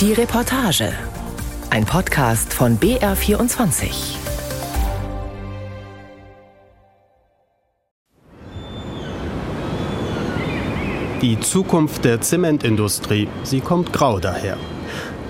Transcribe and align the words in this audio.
Die 0.00 0.14
Reportage. 0.14 0.94
Ein 1.68 1.84
Podcast 1.84 2.54
von 2.54 2.78
BR24. 2.78 3.90
Die 11.20 11.38
Zukunft 11.40 12.06
der 12.06 12.22
Zementindustrie, 12.22 13.28
sie 13.42 13.60
kommt 13.60 13.92
grau 13.92 14.20
daher. 14.20 14.56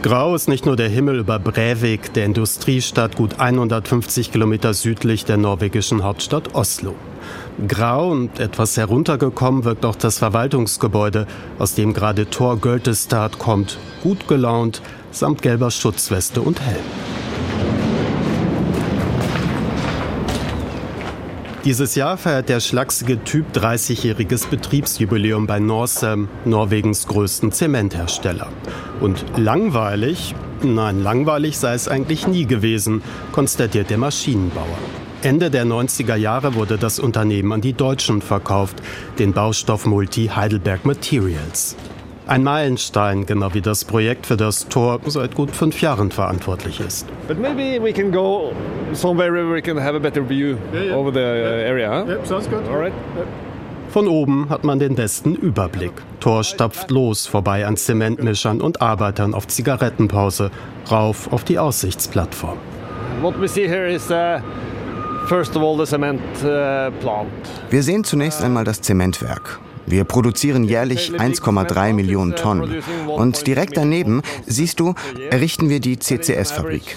Grau 0.03 0.37
ist 0.37 0.49
nicht 0.49 0.67
nur 0.67 0.77
der 0.77 0.89
Himmel 0.89 1.19
über 1.19 1.41
Breivik, 1.41 2.13
der 2.15 2.27
Industriestadt 2.27 3.17
gut 3.17 3.41
150 3.41 4.31
Kilometer 4.31 4.73
südlich 4.73 5.25
der 5.25 5.37
norwegischen 5.37 6.05
Hauptstadt 6.05 6.55
Oslo. 6.55 6.95
Grau 7.67 8.11
und 8.11 8.39
etwas 8.41 8.77
heruntergekommen 8.77 9.65
wirkt 9.65 9.85
auch 9.85 9.97
das 9.97 10.19
Verwaltungsgebäude, 10.19 11.27
aus 11.59 11.75
dem 11.75 11.93
gerade 11.93 12.29
Thor 12.29 12.59
Göltestad 12.59 13.39
kommt, 13.39 13.79
gut 14.03 14.29
gelaunt, 14.29 14.83
samt 15.11 15.43
gelber 15.43 15.71
Schutzweste 15.71 16.41
und 16.41 16.61
Helm. 16.61 16.85
Dieses 21.65 21.95
Jahr 21.95 22.17
feiert 22.17 22.49
der 22.49 22.61
schlachsige 22.61 23.23
Typ 23.23 23.45
30-jähriges 23.55 24.49
Betriebsjubiläum 24.49 25.47
bei 25.47 25.59
Norsem, 25.59 26.29
Norwegens 26.47 27.07
größten 27.07 27.53
Zementhersteller. 27.53 28.49
Und 29.03 29.23
langweilig, 29.37 30.35
nein, 30.63 31.03
langweilig 31.03 31.59
sei 31.59 31.75
es 31.75 31.87
eigentlich 31.87 32.27
nie 32.27 32.47
gewesen, 32.47 33.03
konstatiert 33.33 33.91
der 33.91 33.99
Maschinenbauer. 33.99 34.79
Ende 35.23 35.51
der 35.51 35.67
90er 35.67 36.17
Jahre 36.17 36.55
wurde 36.55 36.79
das 36.79 36.99
Unternehmen 36.99 37.53
an 37.53 37.61
die 37.61 37.75
Deutschen 37.75 38.23
verkauft, 38.23 38.77
den 39.19 39.35
Baustoff-Multi 39.35 40.31
Heidelberg 40.35 40.87
Materials. 40.87 41.77
Ein 42.27 42.43
Meilenstein, 42.43 43.27
genau 43.27 43.53
wie 43.53 43.61
das 43.61 43.85
Projekt, 43.85 44.25
für 44.25 44.39
das 44.39 44.69
Tor 44.69 44.99
seit 45.05 45.35
gut 45.35 45.51
fünf 45.51 45.83
Jahren 45.83 46.11
verantwortlich 46.11 46.81
ist. 46.81 47.07
But 47.29 47.39
maybe 47.39 47.83
we 47.85 47.93
can 47.93 48.11
go 48.11 48.53
somewhere 48.95 49.31
where 49.31 49.53
we 49.53 49.61
can 49.61 49.79
have 49.79 49.95
a 49.95 49.99
better 49.99 50.27
view 50.27 50.57
yeah, 50.73 50.85
yeah. 50.85 50.97
over 50.97 51.13
the 51.13 51.21
area. 51.21 51.91
Huh? 51.91 52.09
Yeah, 52.09 52.25
sounds 52.25 52.49
good. 52.49 52.67
All 52.71 52.81
right. 52.81 52.93
Von 53.91 54.09
oben 54.09 54.49
hat 54.49 54.65
man 54.65 54.79
den 54.79 54.95
besten 54.95 55.35
Überblick. 55.35 55.93
Tor 56.21 56.45
stapft 56.45 56.91
los, 56.91 57.27
vorbei 57.27 57.67
an 57.67 57.77
Zementmischern 57.77 58.63
und 58.63 58.81
Arbeitern 58.81 59.35
auf 59.35 59.49
Zigarettenpause, 59.49 60.51
rauf 60.91 61.31
auf 61.31 61.45
die 61.45 61.59
Aussichtsplattform. 61.59 62.57
What 63.21 63.39
we 63.39 63.49
see 63.49 63.69
here 63.69 63.87
is 63.87 64.11
uh, 64.11 64.41
Wir 67.71 67.83
sehen 67.85 68.03
zunächst 68.03 68.43
einmal 68.43 68.65
das 68.65 68.81
Zementwerk. 68.81 69.61
Wir 69.87 70.03
produzieren 70.03 70.65
jährlich 70.65 71.13
1,3 71.13 71.93
Millionen 71.93 72.35
Tonnen. 72.35 72.83
Und 73.07 73.47
direkt 73.47 73.77
daneben, 73.77 74.23
siehst 74.47 74.81
du, 74.81 74.95
errichten 75.31 75.69
wir 75.69 75.79
die 75.79 75.99
CCS-Fabrik. 75.99 76.97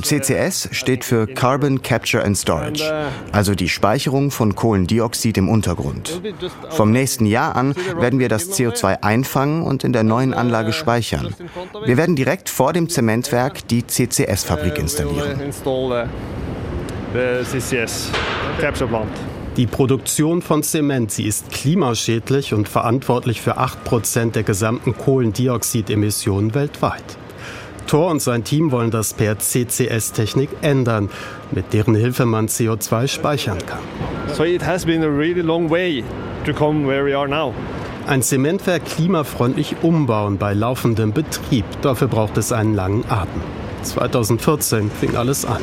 CCS 0.00 0.68
steht 0.70 1.04
für 1.04 1.26
Carbon 1.26 1.82
Capture 1.82 2.24
and 2.24 2.38
Storage, 2.38 2.84
also 3.32 3.56
die 3.56 3.68
Speicherung 3.68 4.30
von 4.30 4.54
Kohlendioxid 4.54 5.36
im 5.36 5.48
Untergrund. 5.48 6.22
Vom 6.70 6.92
nächsten 6.92 7.26
Jahr 7.26 7.56
an 7.56 7.74
werden 7.98 8.20
wir 8.20 8.28
das 8.28 8.50
CO2 8.50 9.02
einfangen 9.02 9.64
und 9.64 9.82
in 9.82 9.92
der 9.92 10.04
neuen 10.04 10.34
Anlage 10.34 10.72
speichern. 10.72 11.34
Wir 11.84 11.96
werden 11.96 12.14
direkt 12.14 12.48
vor 12.48 12.72
dem 12.72 12.88
Zementwerk 12.88 13.66
die 13.66 13.84
CCS-Fabrik 13.84 14.78
installieren. 14.78 15.52
CCS 17.12 18.10
Capture 18.58 18.88
Plant. 18.88 19.10
Die 19.58 19.66
Produktion 19.66 20.40
von 20.40 20.62
Zement, 20.62 21.10
sie 21.10 21.26
ist 21.26 21.52
klimaschädlich 21.52 22.54
und 22.54 22.68
verantwortlich 22.68 23.42
für 23.42 23.58
8% 23.58 24.32
der 24.32 24.44
gesamten 24.44 24.96
Kohlendioxidemissionen 24.96 26.54
weltweit. 26.54 27.04
Thor 27.86 28.10
und 28.10 28.22
sein 28.22 28.44
Team 28.44 28.70
wollen 28.70 28.90
das 28.90 29.12
per 29.12 29.38
CCS-Technik 29.38 30.48
ändern, 30.62 31.10
mit 31.50 31.74
deren 31.74 31.94
Hilfe 31.94 32.24
man 32.24 32.48
CO2 32.48 33.08
speichern 33.08 33.58
kann. 33.66 33.80
So 34.32 34.44
it 34.44 34.64
has 34.64 34.86
been 34.86 35.02
a 35.02 35.08
really 35.08 35.42
long 35.42 35.68
way 35.68 36.02
to 36.46 36.54
come 36.54 36.88
where 36.88 37.04
we 37.04 37.14
are 37.14 37.28
now. 37.28 37.52
Ein 38.06 38.22
Zementwerk 38.22 38.86
klimafreundlich 38.86 39.76
umbauen 39.82 40.38
bei 40.38 40.54
laufendem 40.54 41.12
Betrieb, 41.12 41.66
dafür 41.82 42.08
braucht 42.08 42.38
es 42.38 42.52
einen 42.52 42.74
langen 42.74 43.04
Atem. 43.10 43.42
2014 43.82 44.90
fing 44.90 45.14
alles 45.14 45.44
an. 45.44 45.60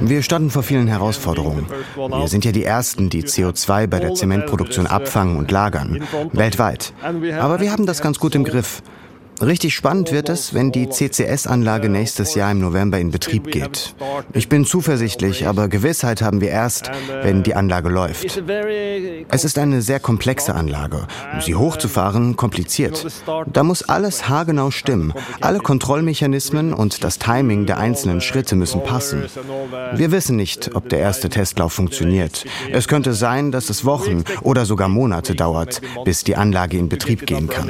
Wir 0.00 0.22
standen 0.22 0.50
vor 0.50 0.62
vielen 0.62 0.86
Herausforderungen. 0.88 1.66
Wir 1.96 2.28
sind 2.28 2.44
ja 2.44 2.52
die 2.52 2.64
Ersten, 2.64 3.10
die 3.10 3.24
CO2 3.24 3.86
bei 3.86 3.98
der 3.98 4.14
Zementproduktion 4.14 4.86
abfangen 4.86 5.36
und 5.36 5.50
lagern, 5.50 6.02
weltweit. 6.32 6.92
Aber 7.38 7.60
wir 7.60 7.72
haben 7.72 7.86
das 7.86 8.00
ganz 8.02 8.18
gut 8.18 8.34
im 8.34 8.44
Griff. 8.44 8.82
Richtig 9.42 9.74
spannend 9.74 10.12
wird 10.12 10.28
es, 10.28 10.54
wenn 10.54 10.70
die 10.70 10.88
CCS-Anlage 10.88 11.88
nächstes 11.88 12.36
Jahr 12.36 12.52
im 12.52 12.60
November 12.60 13.00
in 13.00 13.10
Betrieb 13.10 13.50
geht. 13.50 13.94
Ich 14.32 14.48
bin 14.48 14.64
zuversichtlich, 14.64 15.48
aber 15.48 15.66
Gewissheit 15.66 16.22
haben 16.22 16.40
wir 16.40 16.50
erst, 16.50 16.92
wenn 17.22 17.42
die 17.42 17.56
Anlage 17.56 17.88
läuft. 17.88 18.40
Es 19.28 19.44
ist 19.44 19.58
eine 19.58 19.82
sehr 19.82 19.98
komplexe 19.98 20.54
Anlage. 20.54 21.08
Sie 21.40 21.56
hochzufahren, 21.56 22.36
kompliziert. 22.36 23.04
Da 23.52 23.64
muss 23.64 23.82
alles 23.82 24.28
haargenau 24.28 24.70
stimmen. 24.70 25.12
Alle 25.40 25.58
Kontrollmechanismen 25.58 26.72
und 26.72 27.02
das 27.02 27.18
Timing 27.18 27.66
der 27.66 27.78
einzelnen 27.78 28.20
Schritte 28.20 28.54
müssen 28.54 28.84
passen. 28.84 29.24
Wir 29.94 30.12
wissen 30.12 30.36
nicht, 30.36 30.74
ob 30.74 30.88
der 30.88 31.00
erste 31.00 31.28
Testlauf 31.28 31.72
funktioniert. 31.72 32.44
Es 32.70 32.86
könnte 32.86 33.12
sein, 33.12 33.50
dass 33.50 33.70
es 33.70 33.84
Wochen 33.84 34.22
oder 34.42 34.66
sogar 34.66 34.88
Monate 34.88 35.34
dauert, 35.34 35.80
bis 36.04 36.22
die 36.22 36.36
Anlage 36.36 36.78
in 36.78 36.88
Betrieb 36.88 37.26
gehen 37.26 37.48
kann. 37.48 37.68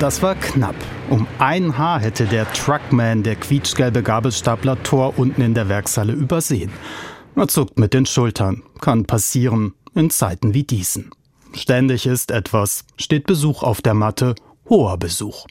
Das 0.00 0.20
war 0.20 0.34
knapp. 0.34 0.74
Um 1.08 1.26
ein 1.38 1.78
Haar 1.78 2.00
hätte 2.00 2.26
der 2.26 2.52
Truckman, 2.52 3.22
der 3.22 3.36
quietschgelbe 3.36 4.02
Gabelstapler 4.02 4.82
Tor 4.82 5.18
unten 5.18 5.40
in 5.40 5.54
der 5.54 5.68
Werkshalle 5.68 6.12
übersehen. 6.12 6.70
Er 7.36 7.48
zuckt 7.48 7.78
mit 7.78 7.94
den 7.94 8.04
Schultern. 8.04 8.62
Kann 8.80 9.06
passieren 9.06 9.74
in 9.94 10.10
Zeiten 10.10 10.52
wie 10.52 10.64
diesen. 10.64 11.10
Ständig 11.54 12.06
ist 12.06 12.30
etwas, 12.32 12.84
steht 12.98 13.26
Besuch 13.26 13.62
auf 13.62 13.80
der 13.80 13.94
Matte 13.94 14.34
hoher 14.68 14.98
Besuch. 14.98 15.46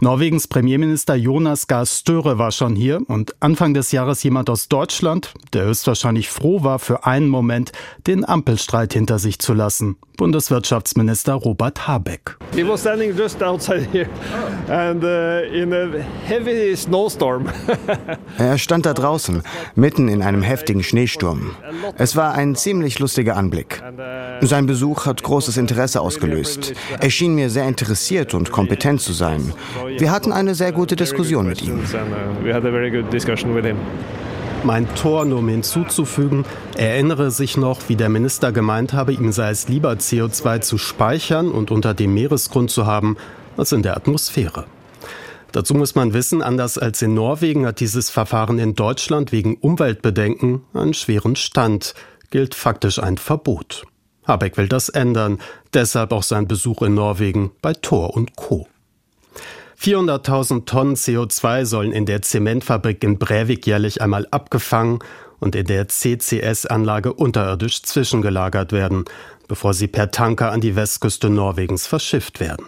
Norwegens 0.00 0.48
Premierminister 0.48 1.14
Jonas 1.14 1.66
Gahr 1.66 1.86
Störe 1.86 2.38
war 2.38 2.52
schon 2.52 2.76
hier 2.76 3.00
und 3.06 3.34
Anfang 3.40 3.74
des 3.74 3.92
Jahres 3.92 4.22
jemand 4.22 4.50
aus 4.50 4.68
Deutschland, 4.68 5.32
der 5.52 5.64
höchstwahrscheinlich 5.64 6.28
froh 6.28 6.62
war, 6.64 6.78
für 6.78 7.06
einen 7.06 7.28
Moment 7.28 7.72
den 8.06 8.24
Ampelstreit 8.28 8.92
hinter 8.92 9.18
sich 9.18 9.38
zu 9.38 9.54
lassen. 9.54 9.96
Bundeswirtschaftsminister 10.16 11.34
Robert 11.34 11.88
Habeck. 11.88 12.36
He 12.54 12.66
was 12.66 12.82
standing 12.82 13.16
just 13.16 13.42
outside 13.42 13.88
here 13.90 14.08
and 14.68 15.02
uh, 15.02 15.42
in 15.52 15.72
a 15.72 15.98
heavy 16.24 16.76
snowstorm. 16.76 17.48
er 18.38 18.58
stand 18.58 18.86
da 18.86 18.94
draußen, 18.94 19.42
mitten 19.74 20.08
in 20.08 20.22
einem 20.22 20.42
heftigen 20.42 20.84
Schneesturm. 20.84 21.56
Es 21.98 22.14
war 22.14 22.34
ein 22.34 22.54
ziemlich 22.54 23.00
lustiger 23.00 23.36
Anblick. 23.36 23.82
Sein 24.40 24.66
Besuch 24.66 25.06
hat 25.06 25.22
großes 25.22 25.56
Interesse 25.56 26.00
ausgelöst. 26.00 26.74
Er 27.00 27.10
schien 27.10 27.34
mir 27.34 27.50
sehr 27.50 27.66
interessiert 27.66 28.34
und 28.34 28.52
kompetent 28.52 29.00
zu 29.00 29.12
sein. 29.12 29.33
Wir 29.98 30.10
hatten 30.10 30.32
eine 30.32 30.54
sehr 30.54 30.72
gute 30.72 30.96
Diskussion 30.96 31.46
mit 31.46 31.62
ihm. 31.62 31.80
Mein 34.64 34.94
Tor, 34.94 35.26
nur 35.26 35.40
um 35.40 35.48
hinzuzufügen, 35.48 36.46
erinnere 36.76 37.30
sich 37.30 37.58
noch, 37.58 37.88
wie 37.88 37.96
der 37.96 38.08
Minister 38.08 38.50
gemeint 38.50 38.94
habe, 38.94 39.12
ihm 39.12 39.30
sei 39.30 39.50
es 39.50 39.68
lieber, 39.68 39.92
CO2 39.92 40.62
zu 40.62 40.78
speichern 40.78 41.50
und 41.50 41.70
unter 41.70 41.92
dem 41.92 42.14
Meeresgrund 42.14 42.70
zu 42.70 42.86
haben, 42.86 43.18
als 43.58 43.72
in 43.72 43.82
der 43.82 43.94
Atmosphäre. 43.94 44.64
Dazu 45.52 45.74
muss 45.74 45.94
man 45.94 46.14
wissen, 46.14 46.42
anders 46.42 46.78
als 46.78 47.02
in 47.02 47.14
Norwegen 47.14 47.66
hat 47.66 47.78
dieses 47.78 48.10
Verfahren 48.10 48.58
in 48.58 48.74
Deutschland 48.74 49.32
wegen 49.32 49.56
Umweltbedenken 49.56 50.62
einen 50.72 50.94
schweren 50.94 51.36
Stand, 51.36 51.94
gilt 52.30 52.54
faktisch 52.54 52.98
ein 52.98 53.18
Verbot. 53.18 53.84
Habeck 54.26 54.56
will 54.56 54.66
das 54.66 54.88
ändern, 54.88 55.38
deshalb 55.74 56.10
auch 56.12 56.22
sein 56.22 56.48
Besuch 56.48 56.82
in 56.82 56.94
Norwegen 56.94 57.52
bei 57.60 57.74
Thor 57.74 58.16
und 58.16 58.34
Co. 58.34 58.66
400.000 59.84 60.64
Tonnen 60.64 60.94
CO2 60.94 61.66
sollen 61.66 61.92
in 61.92 62.06
der 62.06 62.22
Zementfabrik 62.22 63.04
in 63.04 63.18
Breivik 63.18 63.66
jährlich 63.66 64.00
einmal 64.00 64.26
abgefangen 64.30 65.00
und 65.40 65.54
in 65.54 65.66
der 65.66 65.88
CCS-Anlage 65.88 67.12
unterirdisch 67.12 67.82
zwischengelagert 67.82 68.72
werden, 68.72 69.04
bevor 69.46 69.74
sie 69.74 69.86
per 69.86 70.10
Tanker 70.10 70.52
an 70.52 70.62
die 70.62 70.74
Westküste 70.74 71.28
Norwegens 71.28 71.86
verschifft 71.86 72.40
werden. 72.40 72.64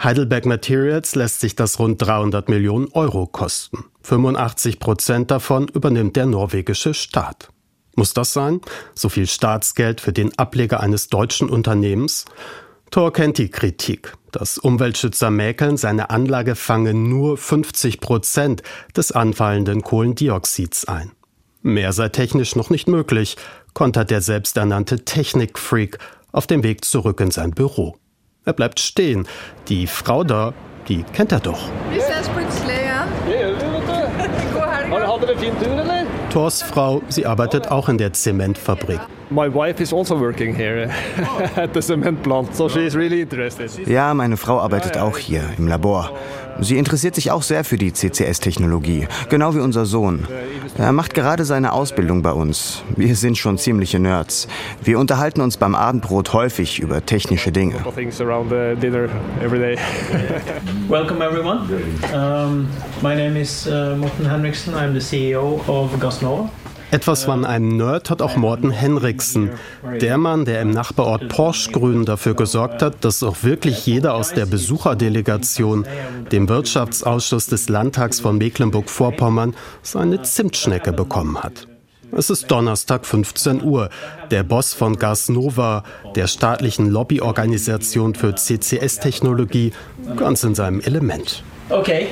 Heidelberg 0.00 0.46
Materials 0.46 1.16
lässt 1.16 1.40
sich 1.40 1.56
das 1.56 1.80
rund 1.80 2.00
300 2.00 2.48
Millionen 2.48 2.92
Euro 2.92 3.26
kosten. 3.26 3.86
85 4.02 4.78
Prozent 4.78 5.32
davon 5.32 5.66
übernimmt 5.66 6.14
der 6.14 6.26
norwegische 6.26 6.94
Staat. 6.94 7.48
Muss 7.96 8.14
das 8.14 8.32
sein? 8.32 8.60
So 8.94 9.08
viel 9.08 9.26
Staatsgeld 9.26 10.00
für 10.00 10.12
den 10.12 10.38
Ableger 10.38 10.78
eines 10.78 11.08
deutschen 11.08 11.48
Unternehmens? 11.48 12.24
Thor 12.96 13.12
kennt 13.12 13.36
die 13.36 13.50
Kritik. 13.50 14.14
Das 14.32 14.56
Umweltschützer 14.56 15.30
mäkeln, 15.30 15.76
seine 15.76 16.08
Anlage 16.08 16.54
fange 16.54 16.94
nur 16.94 17.36
50 17.36 18.00
Prozent 18.00 18.62
des 18.96 19.12
anfallenden 19.12 19.82
Kohlendioxids 19.82 20.88
ein. 20.88 21.12
Mehr 21.60 21.92
sei 21.92 22.08
technisch 22.08 22.56
noch 22.56 22.70
nicht 22.70 22.88
möglich. 22.88 23.36
kontert 23.74 24.10
der 24.10 24.22
selbsternannte 24.22 25.04
Technikfreak 25.04 25.98
auf 26.32 26.46
dem 26.46 26.62
Weg 26.62 26.86
zurück 26.86 27.20
in 27.20 27.30
sein 27.30 27.50
Büro. 27.50 27.96
Er 28.46 28.54
bleibt 28.54 28.80
stehen. 28.80 29.28
Die 29.68 29.86
Frau 29.86 30.24
da, 30.24 30.54
die 30.88 31.02
kennt 31.02 31.32
er 31.32 31.40
doch. 31.40 31.68
Thors 36.30 36.62
Frau, 36.62 37.02
sie 37.08 37.26
arbeitet 37.26 37.70
auch 37.70 37.88
in 37.88 37.98
der 37.98 38.12
Zementfabrik. 38.12 39.00
My 39.30 39.52
wife 39.52 39.82
is 39.82 39.92
also 39.92 40.18
working 40.20 40.54
here 40.54 40.88
at 41.56 41.74
the 41.74 41.80
cement 41.82 42.22
plant, 42.22 42.54
so 42.54 42.68
she 42.68 42.86
is 42.86 42.94
really 42.94 43.22
interested. 43.22 43.88
Ja, 43.88 44.14
meine 44.14 44.36
Frau 44.36 44.60
arbeitet 44.60 44.96
auch 44.98 45.16
hier 45.16 45.42
im 45.58 45.66
Labor. 45.66 46.10
Sie 46.60 46.78
interessiert 46.78 47.14
sich 47.14 47.30
auch 47.30 47.42
sehr 47.42 47.64
für 47.64 47.76
die 47.76 47.92
CCS-Technologie, 47.92 49.06
genau 49.28 49.54
wie 49.54 49.60
unser 49.60 49.86
Sohn. 49.86 50.26
Er 50.78 50.92
macht 50.92 51.14
gerade 51.14 51.44
seine 51.44 51.72
Ausbildung 51.72 52.22
bei 52.22 52.32
uns. 52.32 52.82
Wir 52.96 53.14
sind 53.16 53.36
schon 53.38 53.58
ziemliche 53.58 53.98
Nerds. 53.98 54.48
Wir 54.82 54.98
unterhalten 54.98 55.40
uns 55.40 55.56
beim 55.56 55.74
Abendbrot 55.74 56.32
häufig 56.32 56.80
über 56.80 57.04
technische 57.04 57.52
Dinge. 57.52 57.76
Welcome 60.88 61.24
everyone. 61.24 61.68
Um, 62.14 62.68
my 63.02 63.14
name 63.14 63.36
is 63.36 63.66
uh, 63.66 63.96
Morten 63.96 64.28
Henriksen. 64.28 64.74
I'm 64.74 64.92
the 64.92 65.00
CEO 65.00 65.60
of 65.66 65.90
Gasnova. 66.00 66.48
Etwas 66.92 67.24
von 67.24 67.44
einem 67.44 67.76
Nerd 67.76 68.10
hat 68.10 68.22
auch 68.22 68.36
Morten 68.36 68.70
Henriksen, 68.70 69.50
der 70.00 70.18
Mann, 70.18 70.44
der 70.44 70.60
im 70.62 70.70
Nachbarort 70.70 71.28
Porschgrün 71.28 72.04
dafür 72.04 72.34
gesorgt 72.34 72.80
hat, 72.80 73.04
dass 73.04 73.24
auch 73.24 73.42
wirklich 73.42 73.84
jeder 73.86 74.14
aus 74.14 74.32
der 74.32 74.46
Besucherdelegation, 74.46 75.84
dem 76.30 76.48
Wirtschaftsausschuss 76.48 77.46
des 77.48 77.68
Landtags 77.68 78.20
von 78.20 78.38
Mecklenburg-Vorpommern, 78.38 79.56
seine 79.82 80.22
Zimtschnecke 80.22 80.92
bekommen 80.92 81.42
hat. 81.42 81.66
Es 82.12 82.30
ist 82.30 82.50
Donnerstag 82.52 83.04
15 83.04 83.64
Uhr. 83.64 83.90
Der 84.30 84.44
Boss 84.44 84.72
von 84.72 84.96
Gas 84.96 85.28
Nova, 85.28 85.82
der 86.14 86.28
staatlichen 86.28 86.88
Lobbyorganisation 86.88 88.14
für 88.14 88.36
CCS-Technologie, 88.36 89.72
ganz 90.16 90.44
in 90.44 90.54
seinem 90.54 90.80
Element. 90.80 91.42
Okay. 91.68 92.08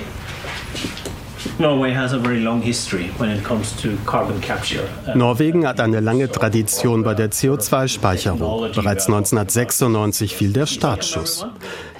Norway 1.58 1.94
has 1.94 2.12
a 2.12 2.18
very 2.18 2.40
long 2.40 2.60
history 2.60 3.10
when 3.18 3.30
it 3.30 3.44
comes 3.44 3.72
to 3.76 3.90
carbon 4.06 4.40
capture. 4.40 4.82
Norwegen 5.14 5.66
hat 5.66 5.80
eine 5.80 6.00
lange 6.00 6.28
Tradition 6.30 7.04
bei 7.04 7.14
der 7.14 7.30
CO2-Speicherung. 7.30 8.72
Bereits 8.74 9.06
1996 9.06 10.34
fiel 10.34 10.52
der 10.52 10.66
Startschuss. 10.66 11.46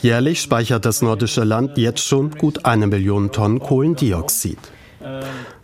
Jährlich 0.01 0.43
speichert 0.43 0.85
das 0.85 1.03
nordische 1.03 1.45
Land 1.45 1.79
jetzt 1.79 2.05
schon 2.05 2.33
gut 2.33 2.65
eine 2.65 2.89
Million 2.89 3.31
Tonnen 3.31 3.61
Kohlendioxid. 3.61 4.59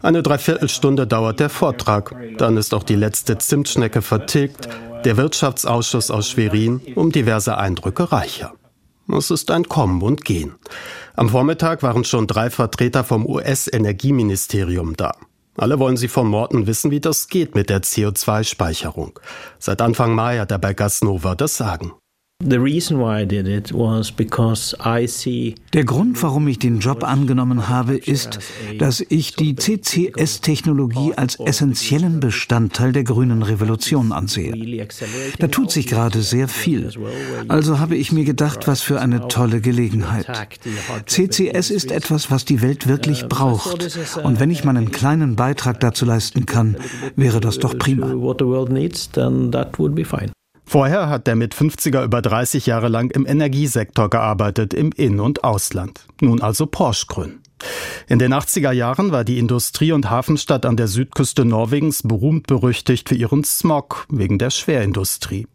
Eine 0.03 0.23
Dreiviertelstunde 0.23 1.07
dauert 1.07 1.41
der 1.41 1.51
Vortrag. 1.51 2.15
Dann 2.39 2.57
ist 2.57 2.75
auch 2.75 2.85
die 2.85 2.95
letzte 2.95 3.39
Zimtschnecke 3.39 4.03
vertilgt. 4.03 4.69
Der 5.05 5.17
Wirtschaftsausschuss 5.17 6.11
aus 6.11 6.31
Schwerin 6.31 6.81
um 6.95 7.11
diverse 7.11 7.59
Eindrücke 7.59 8.13
reicher. 8.13 8.53
Es 9.15 9.31
ist 9.31 9.51
ein 9.51 9.69
Kommen 9.69 10.03
und 10.03 10.25
Gehen. 10.25 10.55
Am 11.15 11.29
Vormittag 11.29 11.83
waren 11.83 12.05
schon 12.05 12.27
drei 12.27 12.51
Vertreter 12.51 13.05
vom 13.05 13.27
US-Energieministerium 13.27 14.97
da. 14.97 15.13
Alle 15.57 15.79
wollen 15.79 15.97
sie 15.97 16.09
von 16.09 16.29
Morton 16.29 16.67
wissen, 16.67 16.91
wie 16.91 17.01
das 17.01 17.29
geht 17.29 17.55
mit 17.55 17.69
der 17.71 17.83
CO2-Speicherung. 17.83 19.19
Seit 19.59 19.83
Anfang 19.83 20.15
Mai 20.15 20.39
hat 20.39 20.51
er 20.51 20.59
bei 20.59 20.75
Gasnova 20.75 21.35
das 21.35 21.57
Sagen. 21.57 21.93
Der 25.75 25.85
Grund, 25.85 26.23
warum 26.23 26.49
ich 26.49 26.59
den 26.59 26.79
Job 26.79 27.05
angenommen 27.05 27.69
habe, 27.69 27.99
ist, 27.99 28.39
dass 28.79 29.05
ich 29.07 29.37
die 29.37 29.57
CCS-Technologie 29.57 31.13
als 31.17 31.39
essentiellen 31.39 32.19
Bestandteil 32.21 32.93
der 32.93 33.05
grünen 33.05 33.43
Revolution 33.43 34.13
ansehe. 34.13 34.87
Da 35.39 35.49
tut 35.49 35.71
sich 35.71 35.87
gerade 35.87 36.23
sehr 36.23 36.49
viel. 36.49 36.91
Also 37.49 37.79
habe 37.79 37.97
ich 37.97 38.11
mir 38.11 38.25
gedacht, 38.25 38.67
was 38.67 38.81
für 38.81 39.03
eine 39.03 39.29
tolle 39.29 39.61
Gelegenheit. 39.61 40.27
CCS 41.05 41.71
ist 41.71 41.91
etwas, 41.91 42.31
was 42.31 42.47
die 42.47 42.63
Welt 42.63 42.87
wirklich 42.87 43.29
braucht. 43.29 43.99
Und 44.25 44.41
wenn 44.41 44.51
ich 44.51 44.65
meinen 44.65 44.91
kleinen 44.91 45.37
Beitrag 45.37 45.79
dazu 45.81 46.07
leisten 46.07 46.47
kann, 46.47 46.79
wäre 47.17 47.41
das 47.41 47.59
doch 47.59 47.77
prima. 47.77 48.15
Vorher 50.71 51.09
hat 51.09 51.27
der 51.27 51.35
mit 51.35 51.53
50er 51.53 52.05
über 52.05 52.23
30 52.23 52.67
Jahre 52.67 52.87
lang 52.87 53.11
im 53.11 53.27
Energiesektor 53.27 54.09
gearbeitet, 54.09 54.73
im 54.73 54.93
In- 54.93 55.19
und 55.19 55.43
Ausland. 55.43 56.07
Nun 56.21 56.41
also 56.41 56.67
Porschgrün. 56.67 57.41
In 58.07 58.21
den 58.21 58.33
80er 58.33 58.71
Jahren 58.71 59.11
war 59.11 59.25
die 59.25 59.41
Industrie- 59.41 59.91
und 59.91 60.11
Hafenstadt 60.11 60.65
an 60.65 60.77
der 60.77 60.87
Südküste 60.87 61.45
Norwegens 61.45 62.05
berühmt 62.05 62.47
berüchtigt 62.47 63.09
für 63.09 63.17
ihren 63.17 63.43
Smog 63.43 64.07
wegen 64.11 64.39
der 64.39 64.51
Schwerindustrie. 64.51 65.49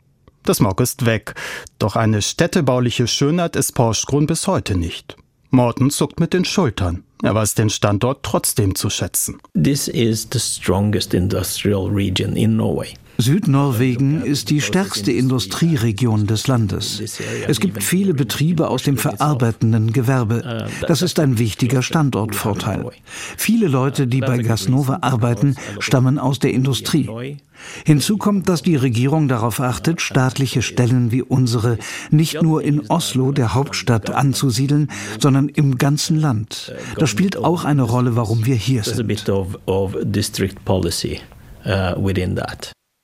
Der 0.46 0.54
Smog 0.54 0.82
ist 0.82 1.06
weg, 1.06 1.34
doch 1.80 1.96
eine 1.96 2.22
städtebauliche 2.22 3.08
Schönheit 3.08 3.56
ist 3.56 3.72
Porschgrün 3.72 4.26
bis 4.26 4.48
heute 4.48 4.76
nicht. 4.76 5.16
Morten 5.50 5.92
zuckt 5.92 6.20
mit 6.20 6.34
den 6.34 6.44
Schultern. 6.44 7.06
Er 7.24 7.34
weiß 7.34 7.56
den 7.56 7.70
Standort 7.70 8.24
trotzdem 8.24 8.76
zu 8.76 8.90
schätzen. 8.90 9.40
This 9.54 9.88
is 9.88 10.28
the 10.34 10.40
strongest 10.40 11.14
industrial 11.14 11.88
region 11.88 12.36
in 12.36 12.58
Norway. 12.58 12.96
Südnorwegen 13.18 14.24
ist 14.24 14.50
die 14.50 14.62
stärkste 14.62 15.12
Industrieregion 15.12 16.28
des 16.28 16.48
Landes. 16.48 17.20
Es 17.48 17.60
gibt 17.60 17.84
viele 17.84 18.14
Betriebe 18.14 18.68
aus 18.68 18.84
dem 18.84 18.98
verarbeitenden 18.98 19.94
Gewerbe. 19.94 20.68
Das 20.88 21.02
ist 21.02 21.20
ein 21.20 21.38
wichtiger 21.38 21.82
Standortvorteil. 21.82 22.92
Viele 23.38 23.68
Leute, 23.68 24.08
die 24.08 24.20
bei 24.20 24.40
Gasnova 24.40 25.00
arbeiten, 25.02 25.56
stammen 25.80 26.20
aus 26.20 26.40
der 26.40 26.54
Industrie. 26.54 27.38
Hinzu 27.86 28.18
kommt, 28.18 28.50
dass 28.50 28.62
die 28.62 28.76
Regierung 28.76 29.28
darauf 29.28 29.60
achtet, 29.60 30.02
staatliche 30.02 30.62
Stellen 30.62 31.12
wie 31.12 31.22
unsere 31.22 31.78
nicht 32.12 32.42
nur 32.42 32.64
in 32.64 32.90
Oslo, 32.90 33.32
der 33.32 33.54
Hauptstadt, 33.54 34.10
anzusiedeln, 34.10 34.92
sondern 35.20 35.50
im 35.50 35.78
ganzen 35.78 36.20
Land. 36.20 36.74
Das 36.98 37.10
spielt 37.10 37.38
auch 37.38 37.64
eine 37.66 37.84
Rolle, 37.84 38.16
warum 38.16 38.46
wir 38.46 38.56
hier 38.56 38.84
sind. 38.84 39.08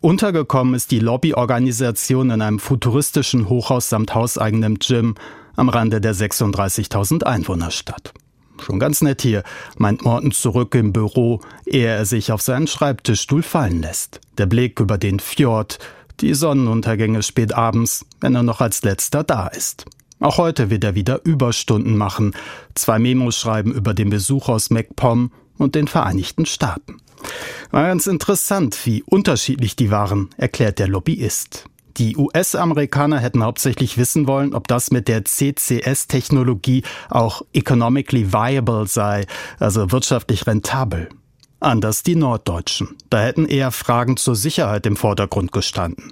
Untergekommen 0.01 0.73
ist 0.73 0.89
die 0.89 0.97
Lobbyorganisation 0.97 2.31
in 2.31 2.41
einem 2.41 2.57
futuristischen 2.57 3.49
Hochhaus 3.49 3.87
samt 3.87 4.15
hauseigenem 4.15 4.79
Gym 4.79 5.13
am 5.55 5.69
Rande 5.69 6.01
der 6.01 6.15
36.000 6.15 7.23
Einwohnerstadt. 7.23 8.11
Schon 8.59 8.79
ganz 8.79 9.03
nett 9.03 9.21
hier, 9.21 9.43
meint 9.77 10.03
Morten 10.03 10.31
zurück 10.31 10.73
im 10.73 10.91
Büro, 10.91 11.41
ehe 11.67 11.85
er 11.85 12.05
sich 12.05 12.31
auf 12.31 12.41
seinen 12.41 12.65
Schreibtischstuhl 12.65 13.43
fallen 13.43 13.83
lässt. 13.83 14.21
Der 14.39 14.47
Blick 14.47 14.79
über 14.79 14.97
den 14.97 15.19
Fjord, 15.19 15.77
die 16.19 16.33
Sonnenuntergänge 16.33 17.21
spät 17.21 17.53
abends, 17.53 18.03
wenn 18.21 18.33
er 18.33 18.43
noch 18.43 18.59
als 18.59 18.81
letzter 18.81 19.23
da 19.23 19.47
ist. 19.49 19.85
Auch 20.19 20.39
heute 20.39 20.71
wird 20.71 20.83
er 20.83 20.95
wieder 20.95 21.23
Überstunden 21.25 21.95
machen, 21.95 22.33
zwei 22.73 22.97
Memos 22.97 23.37
schreiben 23.37 23.71
über 23.71 23.93
den 23.93 24.09
Besuch 24.09 24.49
aus 24.49 24.71
MacPom 24.71 25.31
und 25.59 25.75
den 25.75 25.87
Vereinigten 25.87 26.47
Staaten. 26.47 26.97
War 27.71 27.87
ganz 27.87 28.07
interessant, 28.07 28.77
wie 28.85 29.03
unterschiedlich 29.03 29.75
die 29.75 29.91
waren, 29.91 30.29
erklärt 30.37 30.79
der 30.79 30.87
Lobbyist. 30.87 31.65
Die 31.97 32.15
US-Amerikaner 32.15 33.19
hätten 33.19 33.43
hauptsächlich 33.43 33.97
wissen 33.97 34.27
wollen, 34.27 34.53
ob 34.53 34.67
das 34.67 34.91
mit 34.91 35.07
der 35.07 35.25
CCS-Technologie 35.25 36.83
auch 37.09 37.41
economically 37.53 38.31
viable 38.31 38.87
sei, 38.87 39.25
also 39.59 39.91
wirtschaftlich 39.91 40.47
rentabel. 40.47 41.09
Anders 41.61 42.01
die 42.01 42.15
Norddeutschen. 42.15 42.97
Da 43.11 43.21
hätten 43.21 43.45
eher 43.45 43.71
Fragen 43.71 44.17
zur 44.17 44.35
Sicherheit 44.35 44.87
im 44.87 44.95
Vordergrund 44.95 45.51
gestanden. 45.51 46.11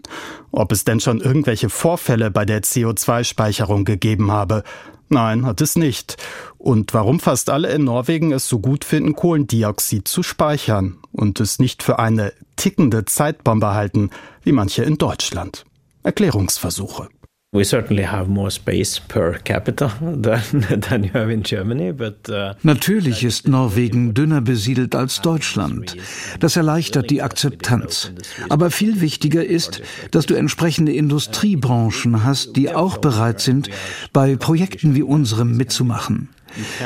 Ob 0.51 0.72
es 0.72 0.86
denn 0.86 1.00
schon 1.00 1.22
irgendwelche 1.22 1.70
Vorfälle 1.70 2.29
bei 2.29 2.46
der 2.46 2.62
CO2-Speicherung 2.62 3.84
gegeben 3.84 4.32
habe, 4.32 4.63
Nein, 5.12 5.44
hat 5.44 5.60
es 5.60 5.75
nicht. 5.75 6.18
Und 6.60 6.94
warum 6.94 7.20
fast 7.20 7.50
alle 7.50 7.70
in 7.70 7.84
Norwegen 7.84 8.32
es 8.32 8.48
so 8.48 8.60
gut 8.60 8.86
finden, 8.86 9.15
Kohlendioxid 9.15 10.08
zu 10.08 10.22
speichern 10.22 11.00
und 11.12 11.39
es 11.39 11.58
nicht 11.58 11.82
für 11.82 11.98
eine 11.98 12.32
tickende 12.58 13.06
Zeitbombe 13.06 13.74
halten, 13.74 14.12
wie 14.44 14.51
manche 14.51 14.84
in 14.84 15.00
Deutschland. 15.00 15.65
Erklärungsversuche. 16.03 17.10
We 17.51 17.63
certainly 17.63 18.03
have 18.03 18.29
more 18.29 18.51
space 18.51 19.00
per 19.00 19.39
capita 19.39 19.91
than, 20.01 20.82
than 20.82 21.03
you 21.03 21.10
have 21.13 21.32
in 21.32 21.41
Germany, 21.41 21.91
but, 21.91 22.29
uh, 22.29 22.53
Natürlich 22.62 23.24
ist 23.24 23.48
Norwegen 23.48 24.13
dünner 24.13 24.41
besiedelt 24.41 24.94
als 24.94 25.22
Deutschland. 25.22 25.98
Das 26.39 26.58
erleichtert 26.58 27.10
die 27.10 27.24
Akzeptanz. 27.24 28.12
Aber 28.50 28.70
viel 28.70 29.01
wichtiger 29.01 29.44
ist, 29.44 29.82
dass 30.12 30.27
du 30.27 30.36
entsprechende 30.36 30.94
Industriebranchen 30.94 32.24
hast, 32.24 32.56
die 32.56 32.70
auch 32.72 33.00
bereit 33.00 33.41
sind, 33.41 33.72
bei 34.13 34.36
Projekten 34.36 34.94
wie 34.94 35.01
unserem 35.01 35.58
mitzumachen. 35.58 36.29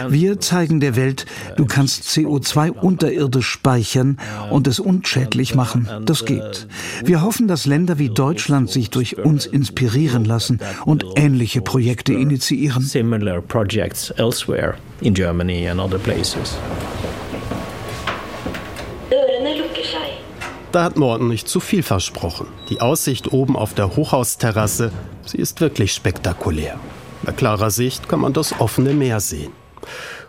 Wir 0.10 0.40
zeigen 0.40 0.80
der 0.80 0.96
Welt, 0.96 1.26
du 1.58 1.66
kannst 1.66 2.04
CO2 2.04 2.72
unterirdisch 2.72 3.48
speichern 3.48 4.18
und 4.50 4.68
es 4.68 4.80
unschädlich 4.80 5.56
machen. 5.56 5.88
Das 6.06 6.26
geht. 6.26 6.68
Wir 7.04 7.22
hoffen, 7.22 7.48
dass 7.48 7.66
Länder 7.66 8.00
wie 8.00 8.10
Deutschland 8.10 8.70
sich 8.70 8.90
durch 8.90 9.18
uns 9.18 9.46
inspirieren 9.46 10.26
lassen 10.26 10.60
und 10.86 11.06
ähnliche 11.16 11.62
Projekte 11.62 12.14
initiieren. 12.14 12.84
Similar 12.84 13.42
projects 13.42 14.12
elsewhere 14.12 14.76
in 15.02 15.14
Germany 15.14 15.68
and 15.68 15.80
other 15.80 15.98
places. 15.98 16.58
Da 20.74 20.84
hat 20.84 20.98
Morten 20.98 21.28
nicht 21.28 21.48
zu 21.48 21.60
viel 21.60 21.84
versprochen. 21.84 22.48
Die 22.70 22.82
Aussicht 22.82 23.32
oben 23.32 23.56
auf 23.56 23.76
der 23.76 23.96
Hochhausterrasse, 23.96 24.92
sie 25.24 25.38
ist 25.38 25.62
wirklich 25.62 25.94
spektakulär. 25.94 26.80
Bei 27.24 27.32
klarer 27.32 27.72
Sicht 27.72 28.10
kann 28.10 28.20
man 28.20 28.34
das 28.34 28.60
offene 28.60 28.94
Meer 28.94 29.20
sehen. 29.20 29.54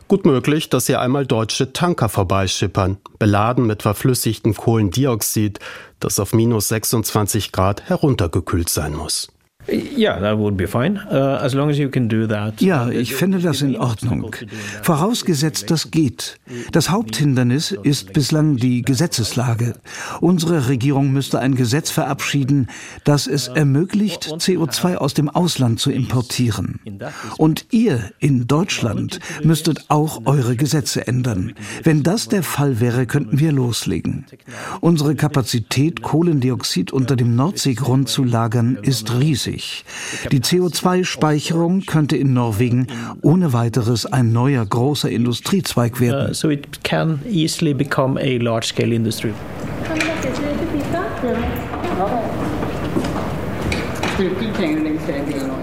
Gut 0.07 0.27
möglich, 0.27 0.69
dass 0.69 0.87
hier 0.87 1.01
einmal 1.01 1.27
deutsche 1.27 1.73
Tanker 1.73 2.09
vorbeischippern, 2.09 2.99
beladen 3.19 3.67
mit 3.67 3.83
verflüssigtem 3.83 4.55
Kohlendioxid, 4.55 5.59
das 5.99 6.21
auf 6.21 6.35
minus 6.35 6.69
26 6.69 7.53
Grad 7.53 7.89
heruntergekühlt 7.89 8.69
sein 8.69 8.95
muss. 8.95 9.34
Ja, 12.61 12.89
ich 12.91 13.15
fände 13.15 13.39
das 13.39 13.63
in 13.63 13.77
Ordnung. 13.77 14.35
Vorausgesetzt, 14.83 15.71
das 15.71 15.91
geht. 15.91 16.39
Das 16.73 16.91
Haupthindernis 16.91 17.71
ist 17.71 18.13
bislang 18.13 18.57
die 18.57 18.83
Gesetzeslage. 18.83 19.75
Unsere 20.21 20.69
Regierung 20.69 21.13
müsste 21.13 21.41
ein 21.41 21.55
Gesetz 21.55 21.91
verabschieden, 21.91 22.69
das 23.05 23.27
es 23.27 23.49
ermöglicht, 23.49 24.27
CO2 24.39 24.97
aus 24.97 25.15
dem 25.15 25.31
Ausland 25.31 25.81
zu 25.81 25.91
importieren. 25.91 26.81
Und 27.39 27.67
ihr 27.71 28.11
in 28.19 28.47
Deutschland 28.47 29.21
müsstet 29.43 29.87
auch 29.89 30.23
eure 30.27 30.57
Gesetze 30.57 31.07
ändern. 31.07 31.55
Wenn 31.83 32.03
das 32.03 32.29
der 32.29 32.43
Fall 32.43 32.81
wäre, 32.81 33.07
könnten 33.07 33.39
wir 33.39 33.53
loslegen. 33.53 34.27
Unsere 34.81 35.15
Kapazität, 35.15 36.03
Kohlendioxid 36.03 36.93
unter 36.93 37.17
dem 37.17 37.35
Nordseegrund 37.35 38.09
zu 38.09 38.25
lagern, 38.25 38.79
ist 38.83 39.13
riesig 39.19 39.54
möglich. 39.55 39.85
Die 40.33 40.41
CO2-Speicherung 40.41 41.83
könnte 41.87 42.17
in 42.17 42.33
Norwegen 42.33 42.87
ohne 43.23 43.53
weiteres 43.53 44.07
ein 44.07 44.33
neuer 44.33 44.65
großer 44.65 45.11
Industriezweig 45.11 46.01
werden. 46.01 46.31
Uh, 46.31 46.35
so 46.35 46.51
it 46.51 46.83
can 46.85 47.21
easily 47.29 47.75
become 47.75 48.19
a 48.21 48.39
large-scale 48.39 48.93
industry. 48.93 49.33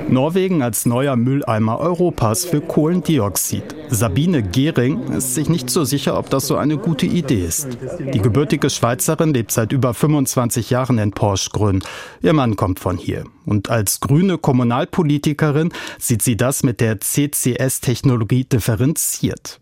Norwegen 0.10 0.62
als 0.62 0.86
neuer 0.86 1.16
Mülleimer 1.16 1.80
Europas 1.80 2.44
für 2.44 2.60
Kohlendioxid. 2.60 3.64
Sabine 3.90 4.44
Gehring 4.44 5.04
ist 5.14 5.36
sich 5.36 5.48
nicht 5.48 5.70
so 5.70 5.86
sicher, 5.86 6.18
ob 6.18 6.30
das 6.30 6.48
so 6.48 6.58
eine 6.58 6.78
gute 6.78 7.06
Idee 7.06 7.46
ist. 7.46 7.78
Die 8.14 8.22
gebürtige 8.22 8.70
Schweizerin 8.70 9.34
lebt 9.34 9.52
seit 9.52 9.72
über 9.72 9.94
25 9.94 10.70
Jahren 10.70 10.98
in 10.98 11.12
Porschgrün. 11.12 11.82
Ihr 12.22 12.34
Mann 12.34 12.58
kommt 12.58 12.80
von 12.80 12.98
hier. 12.98 13.24
Und 13.46 13.70
als 13.70 14.02
grüne 14.02 14.38
Kommunalpolitikerin 14.38 15.72
sieht 15.98 16.22
sie 16.22 16.36
das 16.36 16.64
mit 16.64 16.82
der 16.82 17.00
CCS-Technologie 17.00 18.44
differenziert. 18.44 19.62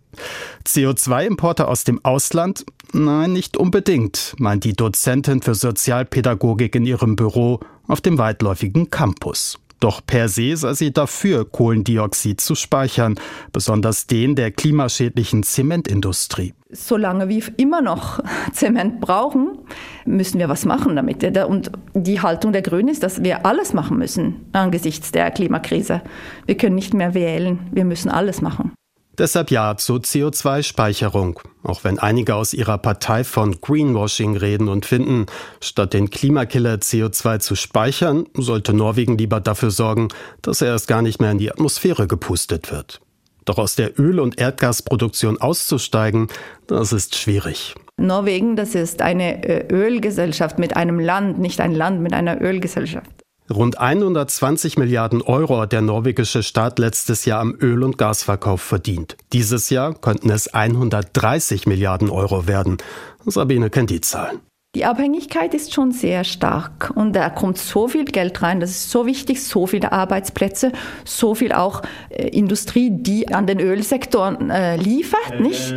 CO2-Importe 0.66 1.68
aus 1.68 1.84
dem 1.84 2.04
Ausland? 2.04 2.66
Nein, 2.92 3.34
nicht 3.34 3.56
unbedingt, 3.56 4.34
meint 4.40 4.64
die 4.64 4.74
Dozentin 4.74 5.44
für 5.44 5.54
Sozialpädagogik 5.54 6.74
in 6.74 6.86
ihrem 6.86 7.16
Büro 7.16 7.60
auf 7.90 8.00
dem 8.00 8.18
weitläufigen 8.18 8.90
Campus. 8.90 9.60
Doch 9.80 10.02
per 10.06 10.28
se 10.28 10.58
sei 10.58 10.74
sie 10.74 10.92
dafür, 10.92 11.50
Kohlendioxid 11.50 12.42
zu 12.42 12.56
speichern, 12.56 13.16
besonders 13.54 14.08
den 14.08 14.36
der 14.36 14.52
klimaschädlichen 14.52 15.44
Zementindustrie. 15.44 16.54
Solange 16.70 17.30
wir 17.30 17.44
immer 17.58 17.82
noch 17.82 18.20
Zement 18.52 19.00
brauchen, 19.00 19.58
müssen 20.06 20.38
wir 20.38 20.50
was 20.50 20.66
machen 20.66 20.96
damit. 20.98 21.24
Und 21.48 21.72
die 21.94 22.22
Haltung 22.22 22.52
der 22.52 22.62
Grünen 22.62 22.90
ist, 22.90 23.04
dass 23.04 23.24
wir 23.24 23.46
alles 23.46 23.74
machen 23.74 23.98
müssen 23.98 24.48
angesichts 24.52 25.12
der 25.12 25.32
Klimakrise. 25.32 26.02
Wir 26.46 26.58
können 26.58 26.76
nicht 26.76 26.94
mehr 26.94 27.14
wählen, 27.14 27.60
wir 27.72 27.86
müssen 27.86 28.10
alles 28.10 28.42
machen. 28.42 28.74
Deshalb 29.20 29.52
ja 29.52 29.76
zur 29.76 30.00
CO2-Speicherung, 30.00 31.42
auch 31.62 31.84
wenn 31.84 32.00
einige 32.00 32.36
aus 32.36 32.54
ihrer 32.54 32.78
Partei 32.78 33.26
von 33.26 33.60
Greenwashing 33.60 34.38
reden 34.38 34.70
und 34.70 34.86
finden, 34.86 35.26
statt 35.60 35.94
den 35.94 36.10
Klimakiller 36.10 36.76
CO2 36.76 37.40
zu 37.40 37.56
speichern, 37.56 38.28
sollte 38.34 38.74
Norwegen 38.74 39.18
lieber 39.18 39.42
dafür 39.42 39.72
sorgen, 39.72 40.08
dass 40.42 40.62
er 40.62 40.70
erst 40.70 40.88
gar 40.88 41.02
nicht 41.02 41.20
mehr 41.20 41.32
in 41.32 41.38
die 41.38 41.52
Atmosphäre 41.52 42.08
gepustet 42.08 42.72
wird. 42.72 43.02
Doch 43.44 43.58
aus 43.58 43.76
der 43.76 44.00
Öl- 44.00 44.22
und 44.22 44.40
Erdgasproduktion 44.40 45.42
auszusteigen, 45.42 46.28
das 46.68 46.94
ist 46.94 47.18
schwierig. 47.18 47.76
Norwegen, 47.98 48.56
das 48.56 48.74
ist 48.74 49.02
eine 49.02 49.44
äh, 49.44 49.68
Ölgesellschaft 49.70 50.60
mit 50.60 50.78
einem 50.78 50.98
Land, 50.98 51.40
nicht 51.40 51.60
ein 51.60 51.76
Land 51.76 52.02
mit 52.02 52.14
einer 52.14 52.42
Ölgesellschaft. 52.42 53.12
Rund 53.52 53.80
120 53.80 54.78
Milliarden 54.78 55.24
Euro 55.24 55.62
hat 55.62 55.72
der 55.72 55.82
norwegische 55.82 56.44
Staat 56.44 56.78
letztes 56.78 57.26
Jahr 57.26 57.40
am 57.40 57.56
Öl- 57.60 57.84
und 57.84 57.98
Gasverkauf 57.98 58.62
verdient. 58.62 59.18
Dieses 59.34 59.72
Jahr 59.72 59.96
könnten 59.96 60.30
es 60.30 60.54
130 60.54 61.66
Milliarden 61.66 62.12
Euro 62.12 62.46
werden. 62.46 62.78
Sabine 63.26 63.72
kennt 63.72 63.90
die 63.90 64.02
Zahlen. 64.02 64.40
Die 64.76 64.86
Abhängigkeit 64.86 65.56
ist 65.56 65.74
schon 65.74 65.92
sehr 65.92 66.24
stark 66.24 66.92
und 66.94 67.16
da 67.16 67.32
kommt 67.32 67.58
so 67.58 67.88
viel 67.88 68.06
Geld 68.06 68.40
rein, 68.44 68.60
das 68.60 68.70
ist 68.70 68.92
so 68.92 69.08
wichtig, 69.08 69.44
so 69.44 69.66
viele 69.66 69.92
Arbeitsplätze, 69.92 70.72
so 71.06 71.34
viel 71.34 71.54
auch 71.54 71.82
äh, 72.12 72.28
Industrie, 72.28 72.92
die 72.92 73.34
an 73.34 73.48
den 73.48 73.60
Ölsektor 73.60 74.38
äh, 74.52 74.78
liefert, 74.78 75.40
nicht? 75.40 75.74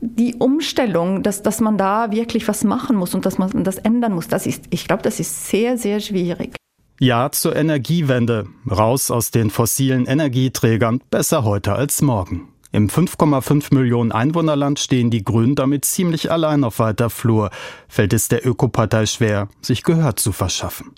Die 0.00 0.36
Umstellung, 0.36 1.22
dass, 1.22 1.42
dass 1.42 1.60
man 1.60 1.76
da 1.76 2.12
wirklich 2.12 2.48
was 2.48 2.64
machen 2.64 2.96
muss 2.96 3.14
und 3.14 3.26
dass 3.26 3.36
man 3.36 3.62
das 3.62 3.76
ändern 3.76 4.14
muss, 4.14 4.26
das 4.26 4.46
ist, 4.46 4.64
ich 4.70 4.88
glaube, 4.88 5.02
das 5.02 5.20
ist 5.20 5.48
sehr, 5.50 5.76
sehr 5.76 6.00
schwierig. 6.00 6.59
Ja 7.02 7.32
zur 7.32 7.56
Energiewende. 7.56 8.44
Raus 8.70 9.10
aus 9.10 9.30
den 9.30 9.48
fossilen 9.48 10.04
Energieträgern. 10.04 11.00
Besser 11.10 11.44
heute 11.44 11.72
als 11.72 12.02
morgen. 12.02 12.48
Im 12.72 12.90
5,5 12.90 13.74
Millionen 13.74 14.12
Einwohnerland 14.12 14.78
stehen 14.78 15.10
die 15.10 15.24
Grünen 15.24 15.54
damit 15.54 15.86
ziemlich 15.86 16.30
allein 16.30 16.62
auf 16.62 16.78
weiter 16.78 17.08
Flur. 17.08 17.48
Fällt 17.88 18.12
es 18.12 18.28
der 18.28 18.46
Ökopartei 18.46 19.06
schwer, 19.06 19.48
sich 19.62 19.82
Gehör 19.82 20.16
zu 20.16 20.30
verschaffen. 20.32 20.92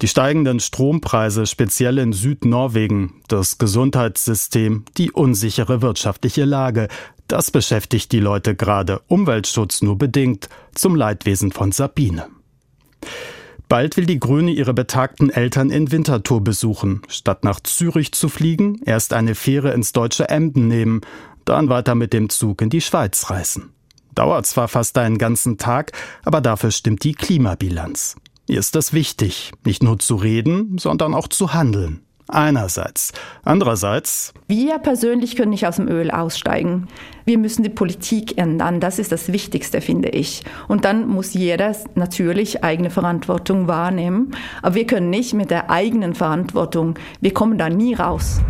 Die 0.00 0.06
steigenden 0.06 0.60
Strompreise, 0.60 1.46
speziell 1.46 1.98
in 1.98 2.12
Südnorwegen, 2.12 3.14
das 3.26 3.58
Gesundheitssystem, 3.58 4.84
die 4.96 5.10
unsichere 5.10 5.82
wirtschaftliche 5.82 6.44
Lage, 6.44 6.86
das 7.26 7.50
beschäftigt 7.50 8.12
die 8.12 8.20
Leute 8.20 8.54
gerade. 8.54 9.00
Umweltschutz 9.08 9.82
nur 9.82 9.98
bedingt, 9.98 10.48
zum 10.72 10.94
Leidwesen 10.94 11.50
von 11.50 11.72
Sabine. 11.72 12.28
Bald 13.68 13.96
will 13.96 14.06
die 14.06 14.20
Grüne 14.20 14.52
ihre 14.52 14.74
betagten 14.74 15.28
Eltern 15.28 15.70
in 15.70 15.90
Winterthur 15.90 16.42
besuchen. 16.42 17.02
Statt 17.08 17.42
nach 17.42 17.58
Zürich 17.60 18.12
zu 18.12 18.28
fliegen, 18.28 18.80
erst 18.84 19.12
eine 19.12 19.34
Fähre 19.34 19.72
ins 19.72 19.92
deutsche 19.92 20.28
Emden 20.28 20.68
nehmen, 20.68 21.00
dann 21.44 21.68
weiter 21.68 21.96
mit 21.96 22.12
dem 22.12 22.28
Zug 22.28 22.62
in 22.62 22.70
die 22.70 22.80
Schweiz 22.80 23.28
reisen. 23.28 23.70
Dauert 24.14 24.46
zwar 24.46 24.68
fast 24.68 24.96
einen 24.98 25.18
ganzen 25.18 25.58
Tag, 25.58 25.92
aber 26.24 26.40
dafür 26.40 26.70
stimmt 26.70 27.02
die 27.02 27.12
Klimabilanz. 27.12 28.16
Ihr 28.46 28.60
ist 28.60 28.76
das 28.76 28.92
wichtig, 28.92 29.52
nicht 29.64 29.82
nur 29.82 29.98
zu 29.98 30.14
reden, 30.14 30.78
sondern 30.78 31.12
auch 31.12 31.26
zu 31.26 31.52
handeln. 31.52 32.05
Einerseits. 32.28 33.12
Andererseits. 33.44 34.34
Wir 34.48 34.78
persönlich 34.78 35.36
können 35.36 35.50
nicht 35.50 35.66
aus 35.66 35.76
dem 35.76 35.88
Öl 35.88 36.10
aussteigen. 36.10 36.88
Wir 37.24 37.38
müssen 37.38 37.62
die 37.62 37.68
Politik 37.68 38.36
ändern. 38.36 38.80
Das 38.80 38.98
ist 38.98 39.12
das 39.12 39.30
Wichtigste, 39.32 39.80
finde 39.80 40.08
ich. 40.08 40.42
Und 40.66 40.84
dann 40.84 41.06
muss 41.06 41.34
jeder 41.34 41.74
natürlich 41.94 42.64
eigene 42.64 42.90
Verantwortung 42.90 43.68
wahrnehmen. 43.68 44.32
Aber 44.62 44.74
wir 44.74 44.86
können 44.86 45.08
nicht 45.08 45.34
mit 45.34 45.50
der 45.50 45.70
eigenen 45.70 46.14
Verantwortung, 46.14 46.98
wir 47.20 47.32
kommen 47.32 47.58
da 47.58 47.68
nie 47.68 47.94
raus. 47.94 48.40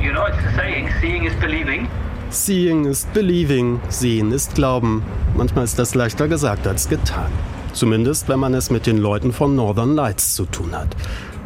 You 0.00 0.12
know, 0.12 0.26
it's 0.26 0.36
the 0.48 0.56
saying, 0.56 0.88
seeing 1.00 1.24
is 1.24 1.34
believing. 1.40 1.88
Seeing 2.30 2.84
is 2.84 3.06
believing, 3.14 3.80
sehen 3.88 4.32
ist 4.32 4.54
glauben. 4.54 5.02
Manchmal 5.36 5.64
ist 5.64 5.78
das 5.78 5.94
leichter 5.94 6.28
gesagt 6.28 6.66
als 6.66 6.88
getan. 6.88 7.30
Zumindest, 7.72 8.28
wenn 8.28 8.38
man 8.38 8.54
es 8.54 8.70
mit 8.70 8.86
den 8.86 8.98
Leuten 8.98 9.32
von 9.32 9.56
Northern 9.56 9.94
Lights 9.94 10.34
zu 10.34 10.44
tun 10.44 10.76
hat. 10.76 10.94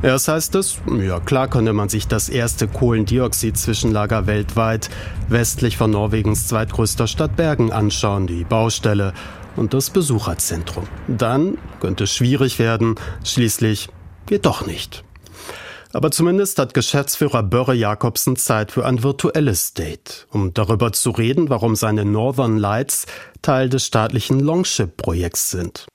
Erst 0.00 0.28
heißt 0.28 0.54
es, 0.54 0.78
ja 1.00 1.18
klar 1.18 1.48
könne 1.48 1.72
man 1.72 1.88
sich 1.88 2.06
das 2.06 2.28
erste 2.28 2.68
Kohlendioxid-Zwischenlager 2.68 4.28
weltweit 4.28 4.90
westlich 5.28 5.76
von 5.76 5.90
Norwegens 5.90 6.46
zweitgrößter 6.46 7.08
Stadt 7.08 7.34
Bergen 7.34 7.72
anschauen, 7.72 8.28
die 8.28 8.44
Baustelle 8.44 9.12
und 9.56 9.74
das 9.74 9.90
Besucherzentrum. 9.90 10.86
Dann 11.08 11.58
könnte 11.80 12.04
es 12.04 12.14
schwierig 12.14 12.60
werden, 12.60 12.94
schließlich 13.24 13.88
geht 14.26 14.46
doch 14.46 14.64
nicht. 14.64 15.02
Aber 15.92 16.12
zumindest 16.12 16.60
hat 16.60 16.74
Geschäftsführer 16.74 17.42
Börre 17.42 17.74
Jakobsen 17.74 18.36
Zeit 18.36 18.70
für 18.70 18.86
ein 18.86 19.02
virtuelles 19.02 19.74
Date, 19.74 20.28
um 20.30 20.54
darüber 20.54 20.92
zu 20.92 21.10
reden, 21.10 21.48
warum 21.48 21.74
seine 21.74 22.04
Northern 22.04 22.56
Lights 22.56 23.06
Teil 23.42 23.68
des 23.68 23.86
staatlichen 23.86 24.38
Longship-Projekts 24.38 25.50
sind. 25.50 25.88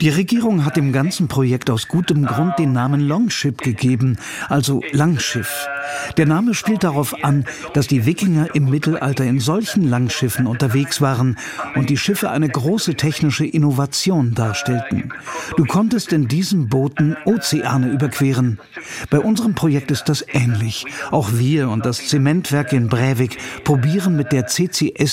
Die 0.00 0.08
Regierung 0.08 0.64
hat 0.64 0.76
dem 0.76 0.92
ganzen 0.92 1.28
Projekt 1.28 1.70
aus 1.70 1.88
gutem 1.88 2.26
Grund 2.26 2.58
den 2.58 2.72
Namen 2.72 3.00
Longship 3.00 3.60
gegeben, 3.62 4.18
also 4.48 4.82
Langschiff. 4.92 5.66
Der 6.16 6.26
Name 6.26 6.54
spielt 6.54 6.84
darauf 6.84 7.24
an, 7.24 7.44
dass 7.72 7.86
die 7.86 8.06
Wikinger 8.06 8.54
im 8.54 8.70
Mittelalter 8.70 9.24
in 9.24 9.40
solchen 9.40 9.88
Langschiffen 9.88 10.46
unterwegs 10.46 11.00
waren 11.00 11.38
und 11.74 11.90
die 11.90 11.96
Schiffe 11.96 12.30
eine 12.30 12.48
große 12.48 12.94
technische 12.94 13.46
Innovation 13.46 14.34
darstellten. 14.34 15.12
Du 15.56 15.64
konntest 15.64 16.12
in 16.12 16.28
diesen 16.28 16.68
Booten 16.68 17.16
Ozeane 17.24 17.88
überqueren. 17.90 18.60
Bei 19.10 19.18
unserem 19.20 19.54
Projekt 19.54 19.90
ist 19.90 20.08
das 20.08 20.24
ähnlich. 20.32 20.86
Auch 21.10 21.30
wir 21.32 21.68
und 21.68 21.84
das 21.86 22.06
Zementwerk 22.08 22.72
in 22.72 22.88
Breivik 22.88 23.38
probieren 23.64 24.16
mit 24.16 24.32
der 24.32 24.46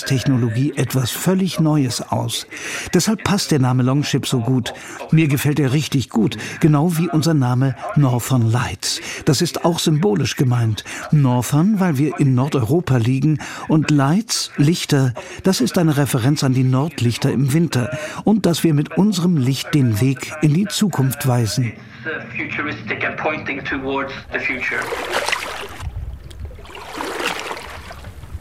CCS-Technologie 0.03 0.73
etwas 0.75 1.11
völlig 1.11 1.59
Neues 1.59 2.01
aus. 2.01 2.47
Deshalb 2.93 3.23
passt 3.23 3.51
der 3.51 3.59
Name 3.59 3.83
Longship 3.83 4.27
so 4.27 4.39
gut. 4.39 4.73
Mir 5.11 5.27
gefällt 5.27 5.59
er 5.59 5.73
richtig 5.73 6.09
gut, 6.09 6.37
genau 6.59 6.97
wie 6.97 7.09
unser 7.09 7.33
Name 7.33 7.75
Northern 7.95 8.49
Lights. 8.49 9.01
Das 9.25 9.41
ist 9.41 9.65
auch 9.65 9.79
symbolisch 9.79 10.35
gemeint. 10.35 10.83
Northern, 11.11 11.79
weil 11.79 11.97
wir 11.97 12.19
in 12.19 12.35
Nordeuropa 12.35 12.97
liegen 12.97 13.39
und 13.67 13.91
Lights, 13.91 14.51
Lichter, 14.57 15.13
das 15.43 15.61
ist 15.61 15.77
eine 15.77 15.97
Referenz 15.97 16.43
an 16.43 16.53
die 16.53 16.63
Nordlichter 16.63 17.31
im 17.31 17.53
Winter 17.53 17.97
und 18.23 18.45
dass 18.45 18.63
wir 18.63 18.73
mit 18.73 18.97
unserem 18.97 19.37
Licht 19.37 19.73
den 19.73 19.99
Weg 20.01 20.33
in 20.41 20.53
die 20.53 20.67
Zukunft 20.67 21.27
weisen. 21.27 21.73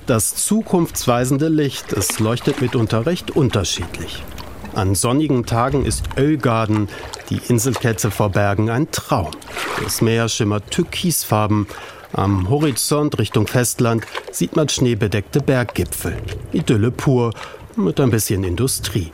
Das 0.07 0.35
zukunftsweisende 0.35 1.49
Licht, 1.49 1.93
es 1.93 2.19
leuchtet 2.19 2.61
mitunter 2.61 3.07
recht 3.07 3.31
unterschiedlich. 3.31 4.25
An 4.75 4.97
sonnigen 4.97 5.47
Tagen 5.47 5.85
ist 5.85 6.05
Ölgarden, 6.17 6.89
die 7.31 7.41
Inselkette 7.49 8.11
vor 8.11 8.31
Bergen, 8.31 8.69
ein 8.69 8.91
Traum. 8.91 9.31
Das 9.83 10.01
Meer 10.01 10.29
schimmert 10.29 10.71
türkisfarben. 10.73 11.69
Am 12.13 12.51
Horizont 12.51 13.17
Richtung 13.19 13.47
Festland 13.47 14.05
sieht 14.33 14.57
man 14.57 14.69
schneebedeckte 14.69 15.41
Berggipfel. 15.41 16.17
Idylle 16.53 16.91
pur 16.91 17.33
mit 17.77 18.01
ein 18.01 18.11
bisschen 18.11 18.43
Industrie. 18.43 19.13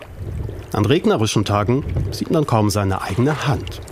An 0.73 0.87
regnerischen 0.87 1.45
Tagen 1.45 1.85
sieht 2.12 2.30
man 2.30 2.47
kaum 2.47 2.71
seine 2.71 3.02
eigene 3.02 3.47
Hand. 3.47 3.83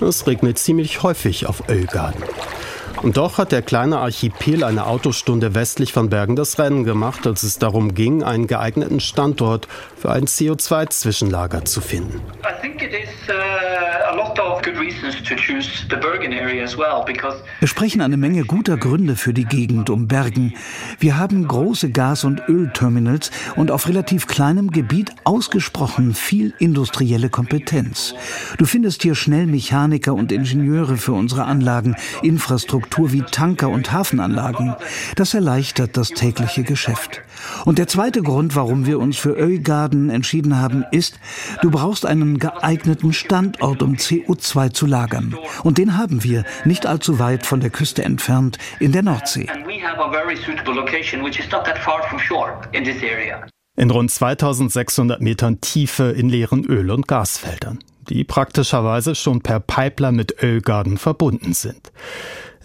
Es 0.00 0.26
regnet 0.26 0.58
ziemlich 0.58 1.02
häufig 1.02 1.46
auf 1.46 1.68
Ölgarden. 1.68 2.22
Und 3.02 3.18
doch 3.18 3.38
hat 3.38 3.52
der 3.52 3.62
kleine 3.62 3.98
Archipel 3.98 4.64
eine 4.64 4.86
Autostunde 4.86 5.54
westlich 5.54 5.92
von 5.92 6.08
Bergen 6.08 6.34
das 6.34 6.58
Rennen 6.58 6.84
gemacht, 6.84 7.26
als 7.26 7.42
es 7.42 7.58
darum 7.58 7.94
ging, 7.94 8.22
einen 8.22 8.46
geeigneten 8.46 9.00
Standort 9.00 9.68
für 10.06 10.12
ein 10.12 10.26
CO2-Zwischenlager 10.26 11.64
zu 11.64 11.80
finden. 11.80 12.20
Wir 17.58 17.68
sprechen 17.68 18.00
eine 18.00 18.16
Menge 18.16 18.44
guter 18.44 18.76
Gründe 18.76 19.16
für 19.16 19.34
die 19.34 19.46
Gegend 19.46 19.90
um 19.90 20.06
Bergen. 20.06 20.54
Wir 21.00 21.18
haben 21.18 21.48
große 21.48 21.90
Gas- 21.90 22.22
und 22.22 22.40
Ölterminals 22.48 23.32
und 23.56 23.72
auf 23.72 23.88
relativ 23.88 24.28
kleinem 24.28 24.70
Gebiet 24.70 25.10
ausgesprochen 25.24 26.14
viel 26.14 26.54
industrielle 26.60 27.28
Kompetenz. 27.28 28.14
Du 28.58 28.64
findest 28.64 29.02
hier 29.02 29.16
schnell 29.16 29.46
Mechaniker 29.46 30.14
und 30.14 30.30
Ingenieure 30.30 30.98
für 30.98 31.14
unsere 31.14 31.46
Anlagen, 31.46 31.96
Infrastruktur 32.22 32.86
Infrastruktur 33.06 33.12
wie 33.12 33.22
Tanker 33.22 33.70
und 33.70 33.90
Hafenanlagen. 33.90 34.76
Das 35.16 35.34
erleichtert 35.34 35.96
das 35.96 36.10
tägliche 36.10 36.62
Geschäft. 36.62 37.22
Und 37.64 37.78
der 37.78 37.88
zweite 37.88 38.22
Grund, 38.22 38.56
warum 38.56 38.86
wir 38.86 38.98
uns 38.98 39.16
für 39.16 39.36
Öigarden 39.36 40.10
entschieden 40.10 40.58
haben, 40.58 40.84
ist, 40.90 41.18
du 41.62 41.70
brauchst 41.70 42.06
einen 42.06 42.38
geeigneten 42.38 43.12
Standort, 43.12 43.82
um 43.82 43.94
CO2 43.94 44.72
zu 44.72 44.86
lagern. 44.86 45.36
Und 45.62 45.78
den 45.78 45.96
haben 45.96 46.22
wir, 46.24 46.44
nicht 46.64 46.86
allzu 46.86 47.18
weit 47.18 47.46
von 47.46 47.60
der 47.60 47.70
Küste 47.70 48.04
entfernt, 48.04 48.58
in 48.80 48.92
der 48.92 49.02
Nordsee. 49.02 49.46
In 53.78 53.90
rund 53.90 54.10
2600 54.10 55.20
Metern 55.20 55.60
Tiefe 55.60 56.04
in 56.04 56.28
leeren 56.28 56.64
Öl- 56.64 56.90
und 56.90 57.08
Gasfeldern, 57.08 57.78
die 58.08 58.24
praktischerweise 58.24 59.14
schon 59.14 59.42
per 59.42 59.60
Pipeline 59.60 60.16
mit 60.16 60.42
Ölgarden 60.42 60.96
verbunden 60.96 61.52
sind. 61.52 61.92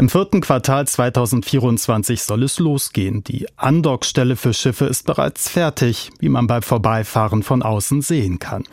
Im 0.02 0.10
vierten 0.10 0.42
Quartal 0.42 0.88
2024 0.88 2.24
soll 2.24 2.42
es 2.42 2.58
losgehen. 2.58 3.24
Die 3.24 3.46
Andockstelle 3.56 4.36
für 4.36 4.52
Schiffe 4.52 4.86
ist 4.86 5.06
bereits 5.06 5.48
fertig, 5.48 6.10
wie 6.18 6.30
man 6.30 6.48
beim 6.48 6.64
Vorbeifahren 6.64 7.44
von 7.44 7.62
außen 7.62 8.02
sehen 8.02 8.40
kann. 8.40 8.64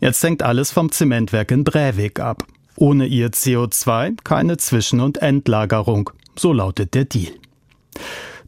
Jetzt 0.00 0.22
hängt 0.22 0.42
alles 0.42 0.72
vom 0.72 0.92
Zementwerk 0.92 1.50
in 1.50 1.64
Brävik 1.64 2.20
ab. 2.20 2.44
Ohne 2.76 3.06
ihr 3.06 3.30
CO2 3.30 4.18
keine 4.22 4.58
Zwischen- 4.58 5.00
und 5.00 5.22
Endlagerung. 5.22 6.10
So 6.38 6.52
lautet 6.52 6.92
der 6.92 7.06
Deal. 7.06 7.32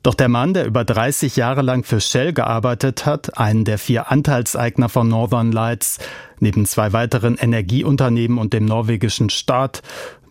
Doch 0.02 0.14
der 0.14 0.28
Mann, 0.28 0.52
der 0.52 0.66
über 0.66 0.84
30 0.84 1.36
Jahre 1.36 1.62
lang 1.62 1.82
für 1.82 2.00
Shell 2.00 2.34
gearbeitet 2.34 3.06
hat, 3.06 3.38
einen 3.38 3.64
der 3.64 3.78
vier 3.78 4.10
Anteilseigner 4.12 4.88
von 4.88 5.08
Northern 5.08 5.50
Lights, 5.50 5.98
neben 6.40 6.66
zwei 6.66 6.92
weiteren 6.92 7.36
Energieunternehmen 7.36 8.38
und 8.38 8.52
dem 8.52 8.64
norwegischen 8.64 9.30
Staat, 9.30 9.82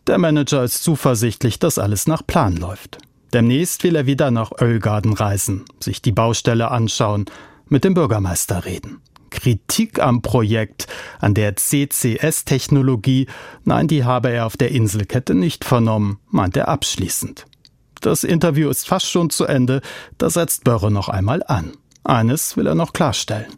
der 0.07 0.17
Manager 0.17 0.63
ist 0.63 0.83
zuversichtlich, 0.83 1.59
dass 1.59 1.77
alles 1.77 2.07
nach 2.07 2.25
Plan 2.25 2.55
läuft. 2.55 2.97
Demnächst 3.33 3.83
will 3.83 3.95
er 3.95 4.05
wieder 4.05 4.31
nach 4.31 4.51
Ölgarden 4.59 5.13
reisen, 5.13 5.65
sich 5.81 6.01
die 6.01 6.11
Baustelle 6.11 6.71
anschauen, 6.71 7.25
mit 7.67 7.83
dem 7.83 7.93
Bürgermeister 7.93 8.65
reden. 8.65 9.01
Kritik 9.29 9.99
am 9.99 10.21
Projekt, 10.21 10.87
an 11.19 11.33
der 11.33 11.55
CCS-Technologie, 11.57 13.27
nein, 13.65 13.87
die 13.87 14.05
habe 14.05 14.29
er 14.29 14.45
auf 14.45 14.55
der 14.55 14.71
Inselkette 14.71 15.35
nicht 15.35 15.65
vernommen, 15.65 16.19
meint 16.29 16.55
er 16.55 16.69
abschließend. 16.69 17.45
Das 17.99 18.23
Interview 18.23 18.69
ist 18.69 18.87
fast 18.87 19.09
schon 19.09 19.29
zu 19.29 19.45
Ende, 19.45 19.81
da 20.17 20.29
setzt 20.29 20.63
Börre 20.63 20.91
noch 20.91 21.09
einmal 21.09 21.43
an. 21.45 21.73
Eines 22.03 22.55
will 22.55 22.67
er 22.67 22.75
noch 22.75 22.93
klarstellen. 22.93 23.53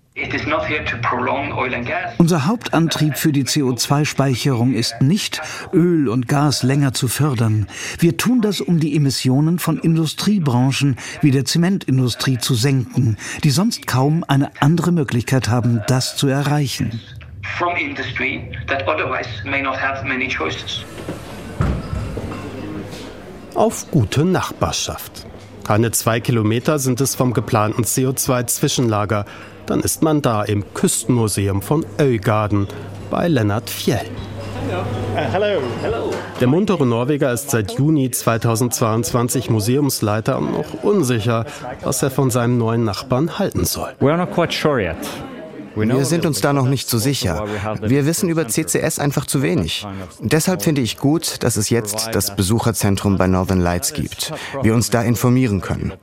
Unser 2.18 2.46
Hauptantrieb 2.46 3.18
für 3.18 3.32
die 3.32 3.46
CO2-Speicherung 3.46 4.74
ist 4.74 5.02
nicht, 5.02 5.42
Öl 5.74 6.10
und 6.10 6.28
Gas 6.28 6.64
länger 6.64 6.94
zu 6.94 7.08
fördern. 7.08 7.68
Wir 8.00 8.18
tun 8.18 8.42
das, 8.42 8.60
um 8.62 8.80
die 8.80 8.96
Emissionen 8.96 9.60
von 9.60 9.80
Industriebranchen 9.80 10.98
wie 11.22 11.32
der 11.32 11.46
Zementindustrie 11.46 12.38
zu 12.38 12.54
senken, 12.54 13.18
die 13.44 13.50
sonst 13.50 13.88
kaum 13.88 14.26
eine 14.28 14.52
andere 14.60 14.92
Möglichkeit 14.92 15.50
haben, 15.50 15.82
das 15.88 16.18
zu 16.18 16.28
erreichen. 16.28 17.02
Auf 23.56 23.90
gute 23.92 24.26
Nachbarschaft. 24.26 25.26
Keine 25.66 25.92
zwei 25.92 26.20
Kilometer 26.20 26.80
sind 26.80 27.00
es 27.00 27.14
vom 27.14 27.34
geplanten 27.34 27.84
CO2-Zwischenlager. 27.84 29.26
Dann 29.70 29.82
ist 29.82 30.02
man 30.02 30.24
da 30.24 30.42
im 30.42 30.74
Küstenmuseum 30.74 31.62
von 31.62 31.86
Öigarden 32.02 32.68
bei 33.12 33.28
Lennart 33.28 33.70
Fjell. 33.70 34.08
Der 36.42 36.48
muntere 36.48 36.88
Norweger 36.88 37.32
ist 37.32 37.52
seit 37.52 37.74
Juni 37.74 38.10
2022 38.10 39.52
Museumsleiter 39.52 40.40
und 40.40 40.54
noch 40.54 40.84
unsicher, 40.84 41.46
was 41.84 42.02
er 42.02 42.10
von 42.10 42.32
seinem 42.32 42.58
neuen 42.58 42.84
Nachbarn 42.84 43.38
halten 43.38 43.64
soll. 43.64 43.90
We're 44.02 44.18
not 44.18 44.32
quite 44.32 44.52
sure 44.52 44.82
yet. 44.82 44.98
Wir 45.76 46.06
sind 46.06 46.26
uns 46.26 46.42
da 46.42 46.54
noch 46.54 46.68
nicht 46.68 46.90
so 46.90 46.98
sicher. 46.98 47.46
Wir 47.82 48.06
wissen 48.06 48.30
über 48.30 48.48
CCS 48.48 49.00
einfach 49.00 49.26
zu 49.26 49.42
wenig. 49.42 49.86
Deshalb 50.20 50.62
finde 50.62 50.82
ich 50.82 50.98
gut, 50.98 51.44
dass 51.44 51.58
es 51.58 51.70
jetzt 51.70 52.10
das 52.14 52.36
Besucherzentrum 52.36 53.18
bei 53.18 53.28
Northern 53.28 53.60
Lights 53.60 53.94
gibt. 53.94 54.34
Wir 54.62 54.74
uns 54.74 54.90
da 54.90 55.02
informieren 55.02 55.62
können. 55.62 55.94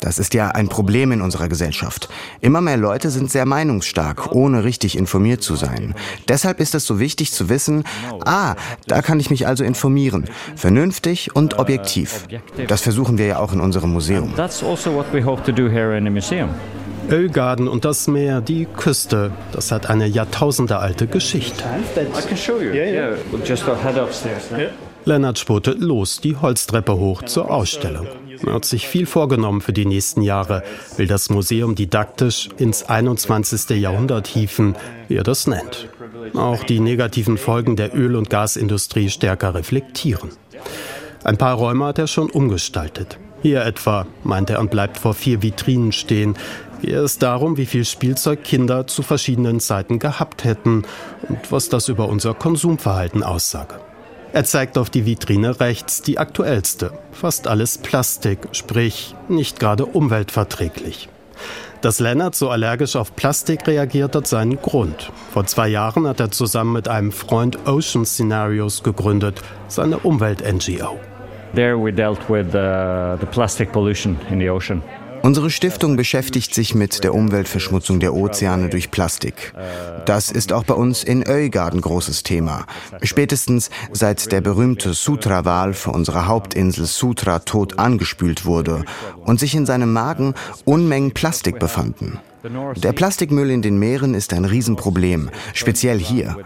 Das 0.00 0.18
ist 0.18 0.34
ja 0.34 0.48
ein 0.48 0.68
Problem 0.68 1.12
in 1.12 1.20
unserer 1.20 1.48
Gesellschaft. 1.48 2.08
Immer 2.40 2.60
mehr 2.60 2.76
Leute 2.76 3.10
sind 3.10 3.30
sehr 3.30 3.46
meinungsstark, 3.46 4.32
ohne 4.32 4.64
richtig 4.64 4.96
informiert 4.96 5.42
zu 5.42 5.56
sein. 5.56 5.94
Deshalb 6.28 6.60
ist 6.60 6.74
es 6.74 6.86
so 6.86 6.98
wichtig 7.00 7.32
zu 7.32 7.48
wissen, 7.48 7.84
ah, 8.24 8.54
da 8.86 9.02
kann 9.02 9.20
ich 9.20 9.30
mich 9.30 9.46
also 9.46 9.64
informieren. 9.64 10.26
Vernünftig 10.54 11.34
und 11.34 11.58
objektiv. 11.58 12.26
Das 12.68 12.82
versuchen 12.82 13.18
wir 13.18 13.26
ja 13.26 13.38
auch 13.38 13.52
in 13.52 13.60
unserem 13.60 13.92
Museum. 13.92 14.34
That's 14.36 14.62
also 14.62 14.94
what 14.94 15.06
we 15.12 15.24
hope 15.24 15.42
to 15.44 15.52
do 15.52 15.68
here 15.68 15.96
in 15.96 16.04
the 16.04 16.10
museum. 16.10 16.50
Ölgarden 17.10 17.68
und 17.68 17.84
das 17.84 18.08
Meer, 18.08 18.40
die 18.40 18.66
Küste, 18.66 19.30
das 19.52 19.70
hat 19.70 19.88
eine 19.88 20.06
jahrtausendealte 20.06 21.06
Geschichte. 21.06 21.64
Lennart 25.04 25.38
spurtet 25.38 25.80
los, 25.80 26.20
die 26.20 26.36
Holztreppe 26.36 26.96
hoch 26.96 27.22
zur 27.22 27.50
Ausstellung. 27.50 28.08
Er 28.44 28.54
hat 28.54 28.64
sich 28.64 28.88
viel 28.88 29.06
vorgenommen 29.06 29.60
für 29.60 29.72
die 29.72 29.86
nächsten 29.86 30.20
Jahre, 30.20 30.64
will 30.96 31.06
das 31.06 31.30
Museum 31.30 31.76
didaktisch 31.76 32.48
ins 32.58 32.82
21. 32.82 33.80
Jahrhundert 33.80 34.26
hieven, 34.26 34.74
wie 35.06 35.14
er 35.14 35.22
das 35.22 35.46
nennt. 35.46 35.88
Auch 36.34 36.64
die 36.64 36.80
negativen 36.80 37.38
Folgen 37.38 37.76
der 37.76 37.94
Öl- 37.94 38.16
und 38.16 38.30
Gasindustrie 38.30 39.08
stärker 39.08 39.54
reflektieren. 39.54 40.30
Ein 41.22 41.38
paar 41.38 41.54
Räume 41.54 41.86
hat 41.86 41.98
er 41.98 42.08
schon 42.08 42.30
umgestaltet. 42.30 43.18
Hier 43.42 43.64
etwa, 43.64 44.06
meint 44.24 44.50
er 44.50 44.60
und 44.60 44.70
bleibt 44.70 44.98
vor 44.98 45.14
vier 45.14 45.42
Vitrinen 45.42 45.92
stehen, 45.92 46.34
gehe 46.80 46.98
es 46.98 47.18
darum, 47.18 47.56
wie 47.56 47.66
viel 47.66 47.84
Spielzeug 47.84 48.44
Kinder 48.44 48.86
zu 48.86 49.02
verschiedenen 49.02 49.60
Zeiten 49.60 49.98
gehabt 49.98 50.44
hätten 50.44 50.84
und 51.28 51.52
was 51.52 51.68
das 51.68 51.88
über 51.88 52.08
unser 52.08 52.34
Konsumverhalten 52.34 53.22
aussage. 53.22 53.76
Er 54.32 54.44
zeigt 54.44 54.76
auf 54.76 54.90
die 54.90 55.06
Vitrine 55.06 55.60
rechts 55.60 56.02
die 56.02 56.18
aktuellste. 56.18 56.92
Fast 57.12 57.48
alles 57.48 57.78
Plastik, 57.78 58.48
sprich 58.52 59.14
nicht 59.28 59.58
gerade 59.58 59.86
umweltverträglich. 59.86 61.08
Dass 61.80 62.00
Lennart 62.00 62.34
so 62.34 62.50
allergisch 62.50 62.96
auf 62.96 63.14
Plastik 63.14 63.66
reagiert, 63.66 64.16
hat 64.16 64.26
seinen 64.26 64.60
Grund. 64.60 65.12
Vor 65.32 65.46
zwei 65.46 65.68
Jahren 65.68 66.06
hat 66.06 66.20
er 66.20 66.30
zusammen 66.30 66.72
mit 66.72 66.88
einem 66.88 67.12
Freund 67.12 67.66
Ocean 67.66 68.04
Scenarios 68.04 68.82
gegründet, 68.82 69.40
seine 69.68 69.98
Umwelt-NGO. 69.98 70.98
There 71.54 71.82
we 71.82 71.92
dealt 71.92 72.28
with 72.28 72.54
uh, 72.54 73.16
the 73.20 73.26
plastic 73.30 73.72
pollution 73.72 74.18
in 74.30 74.40
the 74.40 74.50
ocean. 74.50 74.82
Unsere 75.26 75.50
Stiftung 75.50 75.96
beschäftigt 75.96 76.54
sich 76.54 76.76
mit 76.76 77.02
der 77.02 77.12
Umweltverschmutzung 77.12 77.98
der 77.98 78.14
Ozeane 78.14 78.68
durch 78.68 78.92
Plastik. 78.92 79.52
Das 80.04 80.30
ist 80.30 80.52
auch 80.52 80.62
bei 80.62 80.74
uns 80.74 81.02
in 81.02 81.28
Öigarden 81.28 81.80
großes 81.80 82.22
Thema. 82.22 82.64
Spätestens 83.02 83.70
seit 83.90 84.30
der 84.30 84.40
berühmte 84.40 84.94
Sutra-Wal 84.94 85.74
für 85.74 85.90
unsere 85.90 86.28
Hauptinsel 86.28 86.86
Sutra 86.86 87.40
tot 87.40 87.76
angespült 87.76 88.44
wurde 88.44 88.84
und 89.24 89.40
sich 89.40 89.56
in 89.56 89.66
seinem 89.66 89.92
Magen 89.92 90.34
Unmengen 90.64 91.10
Plastik 91.10 91.58
befanden. 91.58 92.20
Der 92.76 92.92
Plastikmüll 92.92 93.50
in 93.50 93.62
den 93.62 93.78
Meeren 93.78 94.14
ist 94.14 94.32
ein 94.32 94.44
Riesenproblem, 94.44 95.30
speziell 95.54 95.98
hier. 95.98 96.36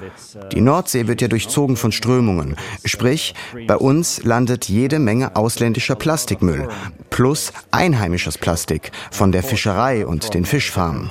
Die 0.53 0.61
Nordsee 0.61 1.07
wird 1.07 1.21
ja 1.21 1.29
durchzogen 1.29 1.77
von 1.77 1.93
Strömungen. 1.93 2.57
Sprich, 2.85 3.35
bei 3.67 3.77
uns 3.77 4.23
landet 4.25 4.69
jede 4.69 4.99
Menge 4.99 5.37
ausländischer 5.37 5.95
Plastikmüll 5.95 6.69
plus 7.11 7.53
einheimisches 7.71 8.39
Plastik 8.39 8.93
von 9.11 9.31
der 9.31 9.43
Fischerei 9.43 10.07
und 10.07 10.33
den 10.33 10.47
Fischfarmen. 10.47 11.11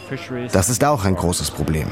Das 0.51 0.69
ist 0.69 0.83
auch 0.83 1.05
ein 1.05 1.15
großes 1.15 1.51
Problem. 1.51 1.87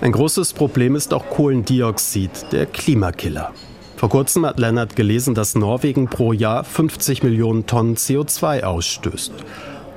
Ein 0.00 0.12
großes 0.12 0.52
Problem 0.52 0.94
ist 0.94 1.14
auch 1.14 1.30
Kohlendioxid, 1.30 2.52
der 2.52 2.66
Klimakiller. 2.66 3.52
Vor 3.96 4.08
kurzem 4.08 4.44
hat 4.44 4.58
Lennart 4.58 4.96
gelesen, 4.96 5.34
dass 5.34 5.54
Norwegen 5.54 6.08
pro 6.08 6.32
Jahr 6.32 6.64
50 6.64 7.22
Millionen 7.22 7.66
Tonnen 7.66 7.94
CO2 7.96 8.64
ausstößt. 8.64 9.32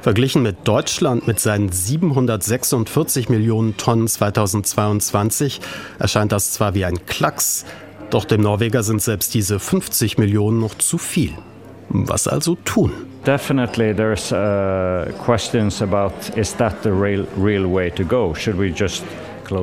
Verglichen 0.06 0.44
mit 0.44 0.68
Deutschland 0.68 1.26
mit 1.26 1.40
seinen 1.40 1.72
746 1.72 3.28
Millionen 3.28 3.76
Tonnen 3.76 4.08
2022 4.08 5.60
erscheint 5.98 6.32
das 6.32 6.52
zwar 6.52 6.76
wie 6.76 6.86
ein 6.86 7.08
Klacks, 7.08 7.66
doch 8.12 8.24
dem 8.24 8.42
Norweger 8.42 8.84
sind 8.84 9.02
selbst 9.02 9.34
diese 9.34 9.58
50 9.58 10.20
Millionen 10.20 10.60
noch 10.60 10.76
zu 10.76 11.00
viel. 11.00 11.32
Was 11.90 12.28
also 12.28 12.56
tun? 12.66 12.92
Definitely 13.26 13.96
there's 13.96 14.32
uh, 14.32 15.12
questions 15.24 15.82
about 15.82 16.14
is 16.36 16.56
that 16.56 16.76
the 16.84 16.92
real, 16.92 17.26
real 17.36 17.66
way 17.66 17.90
to 17.90 18.04
go? 18.04 18.36
Should 18.36 18.60
we 18.60 18.68
just 18.68 19.04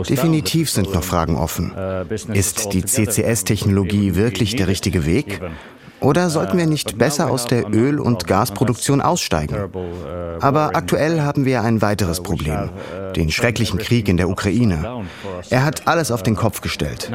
Definitiv 0.09 0.71
sind 0.71 0.95
noch 0.95 1.03
Fragen 1.03 1.37
offen. 1.37 1.73
Uh, 1.73 2.05
Ist 2.33 2.73
die 2.73 2.85
CCS-Technologie 2.85 4.15
wirklich 4.15 4.55
der 4.55 4.69
richtige 4.69 5.07
Weg? 5.07 5.41
Oder 6.03 6.31
sollten 6.31 6.59
wir 6.59 6.67
nicht 6.67 6.99
besser 6.99 7.31
aus 7.31 7.47
der 7.47 7.73
Öl- 7.73 8.01
und 8.01 8.27
Gasproduktion 8.27 9.01
aussteigen? 9.01 9.57
Aber 10.41 10.75
aktuell 10.75 11.21
haben 11.21 11.45
wir 11.45 11.63
ein 11.63 11.81
weiteres 11.81 12.23
Problem, 12.23 12.71
den 13.15 13.31
schrecklichen 13.31 13.79
Krieg 13.79 14.09
in 14.09 14.17
der 14.17 14.29
Ukraine. 14.29 15.05
Er 15.51 15.65
hat 15.65 15.87
alles 15.87 16.11
auf 16.11 16.23
den 16.23 16.37
Kopf 16.37 16.61
gestellt. 16.61 17.11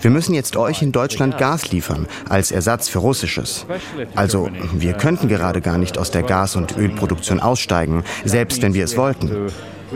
Wir 0.00 0.10
müssen 0.10 0.34
jetzt 0.34 0.56
euch 0.56 0.82
in 0.82 0.92
Deutschland 0.92 1.38
Gas 1.38 1.70
liefern, 1.70 2.06
als 2.28 2.50
Ersatz 2.50 2.88
für 2.88 2.98
russisches. 2.98 3.66
Also, 4.14 4.48
wir 4.72 4.94
könnten 4.94 5.28
gerade 5.28 5.60
gar 5.60 5.78
nicht 5.78 5.98
aus 5.98 6.10
der 6.10 6.22
Gas- 6.22 6.56
und 6.56 6.76
Ölproduktion 6.76 7.40
aussteigen, 7.40 8.04
selbst 8.24 8.62
wenn 8.62 8.74
wir 8.74 8.84
es 8.84 8.96
wollten. 8.96 9.50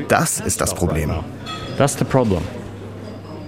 Das 0.08 0.40
ist 0.40 0.60
das 0.60 0.74
Problem. 0.74 1.12
That's 1.76 1.98
the 1.98 2.04
problem. 2.04 2.42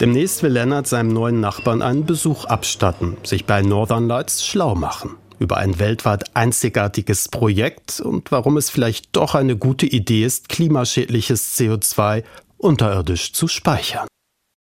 Demnächst 0.01 0.43
will 0.43 0.53
Lennart 0.53 0.87
seinem 0.87 1.13
neuen 1.13 1.41
Nachbarn 1.41 1.83
einen 1.83 2.07
Besuch 2.07 2.47
abstatten, 2.47 3.19
sich 3.23 3.45
bei 3.45 3.61
Northern 3.61 4.09
Lights 4.09 4.47
schlau 4.47 4.75
machen 4.75 5.17
über 5.39 5.57
ein 5.57 5.79
weltweit 5.79 6.37
einzigartiges 6.37 7.29
Projekt 7.29 7.99
und 8.01 8.31
warum 8.31 8.59
es 8.59 8.71
vielleicht 8.71 9.17
doch 9.17 9.35
eine 9.35 9.57
gute 9.57 9.87
Idee 9.87 10.25
ist, 10.25 10.51
klimaschädliches 10.51 11.59
CO2 11.59 12.25
unterirdisch 12.59 13.33
zu 13.33 13.49
speichern. 13.49 14.07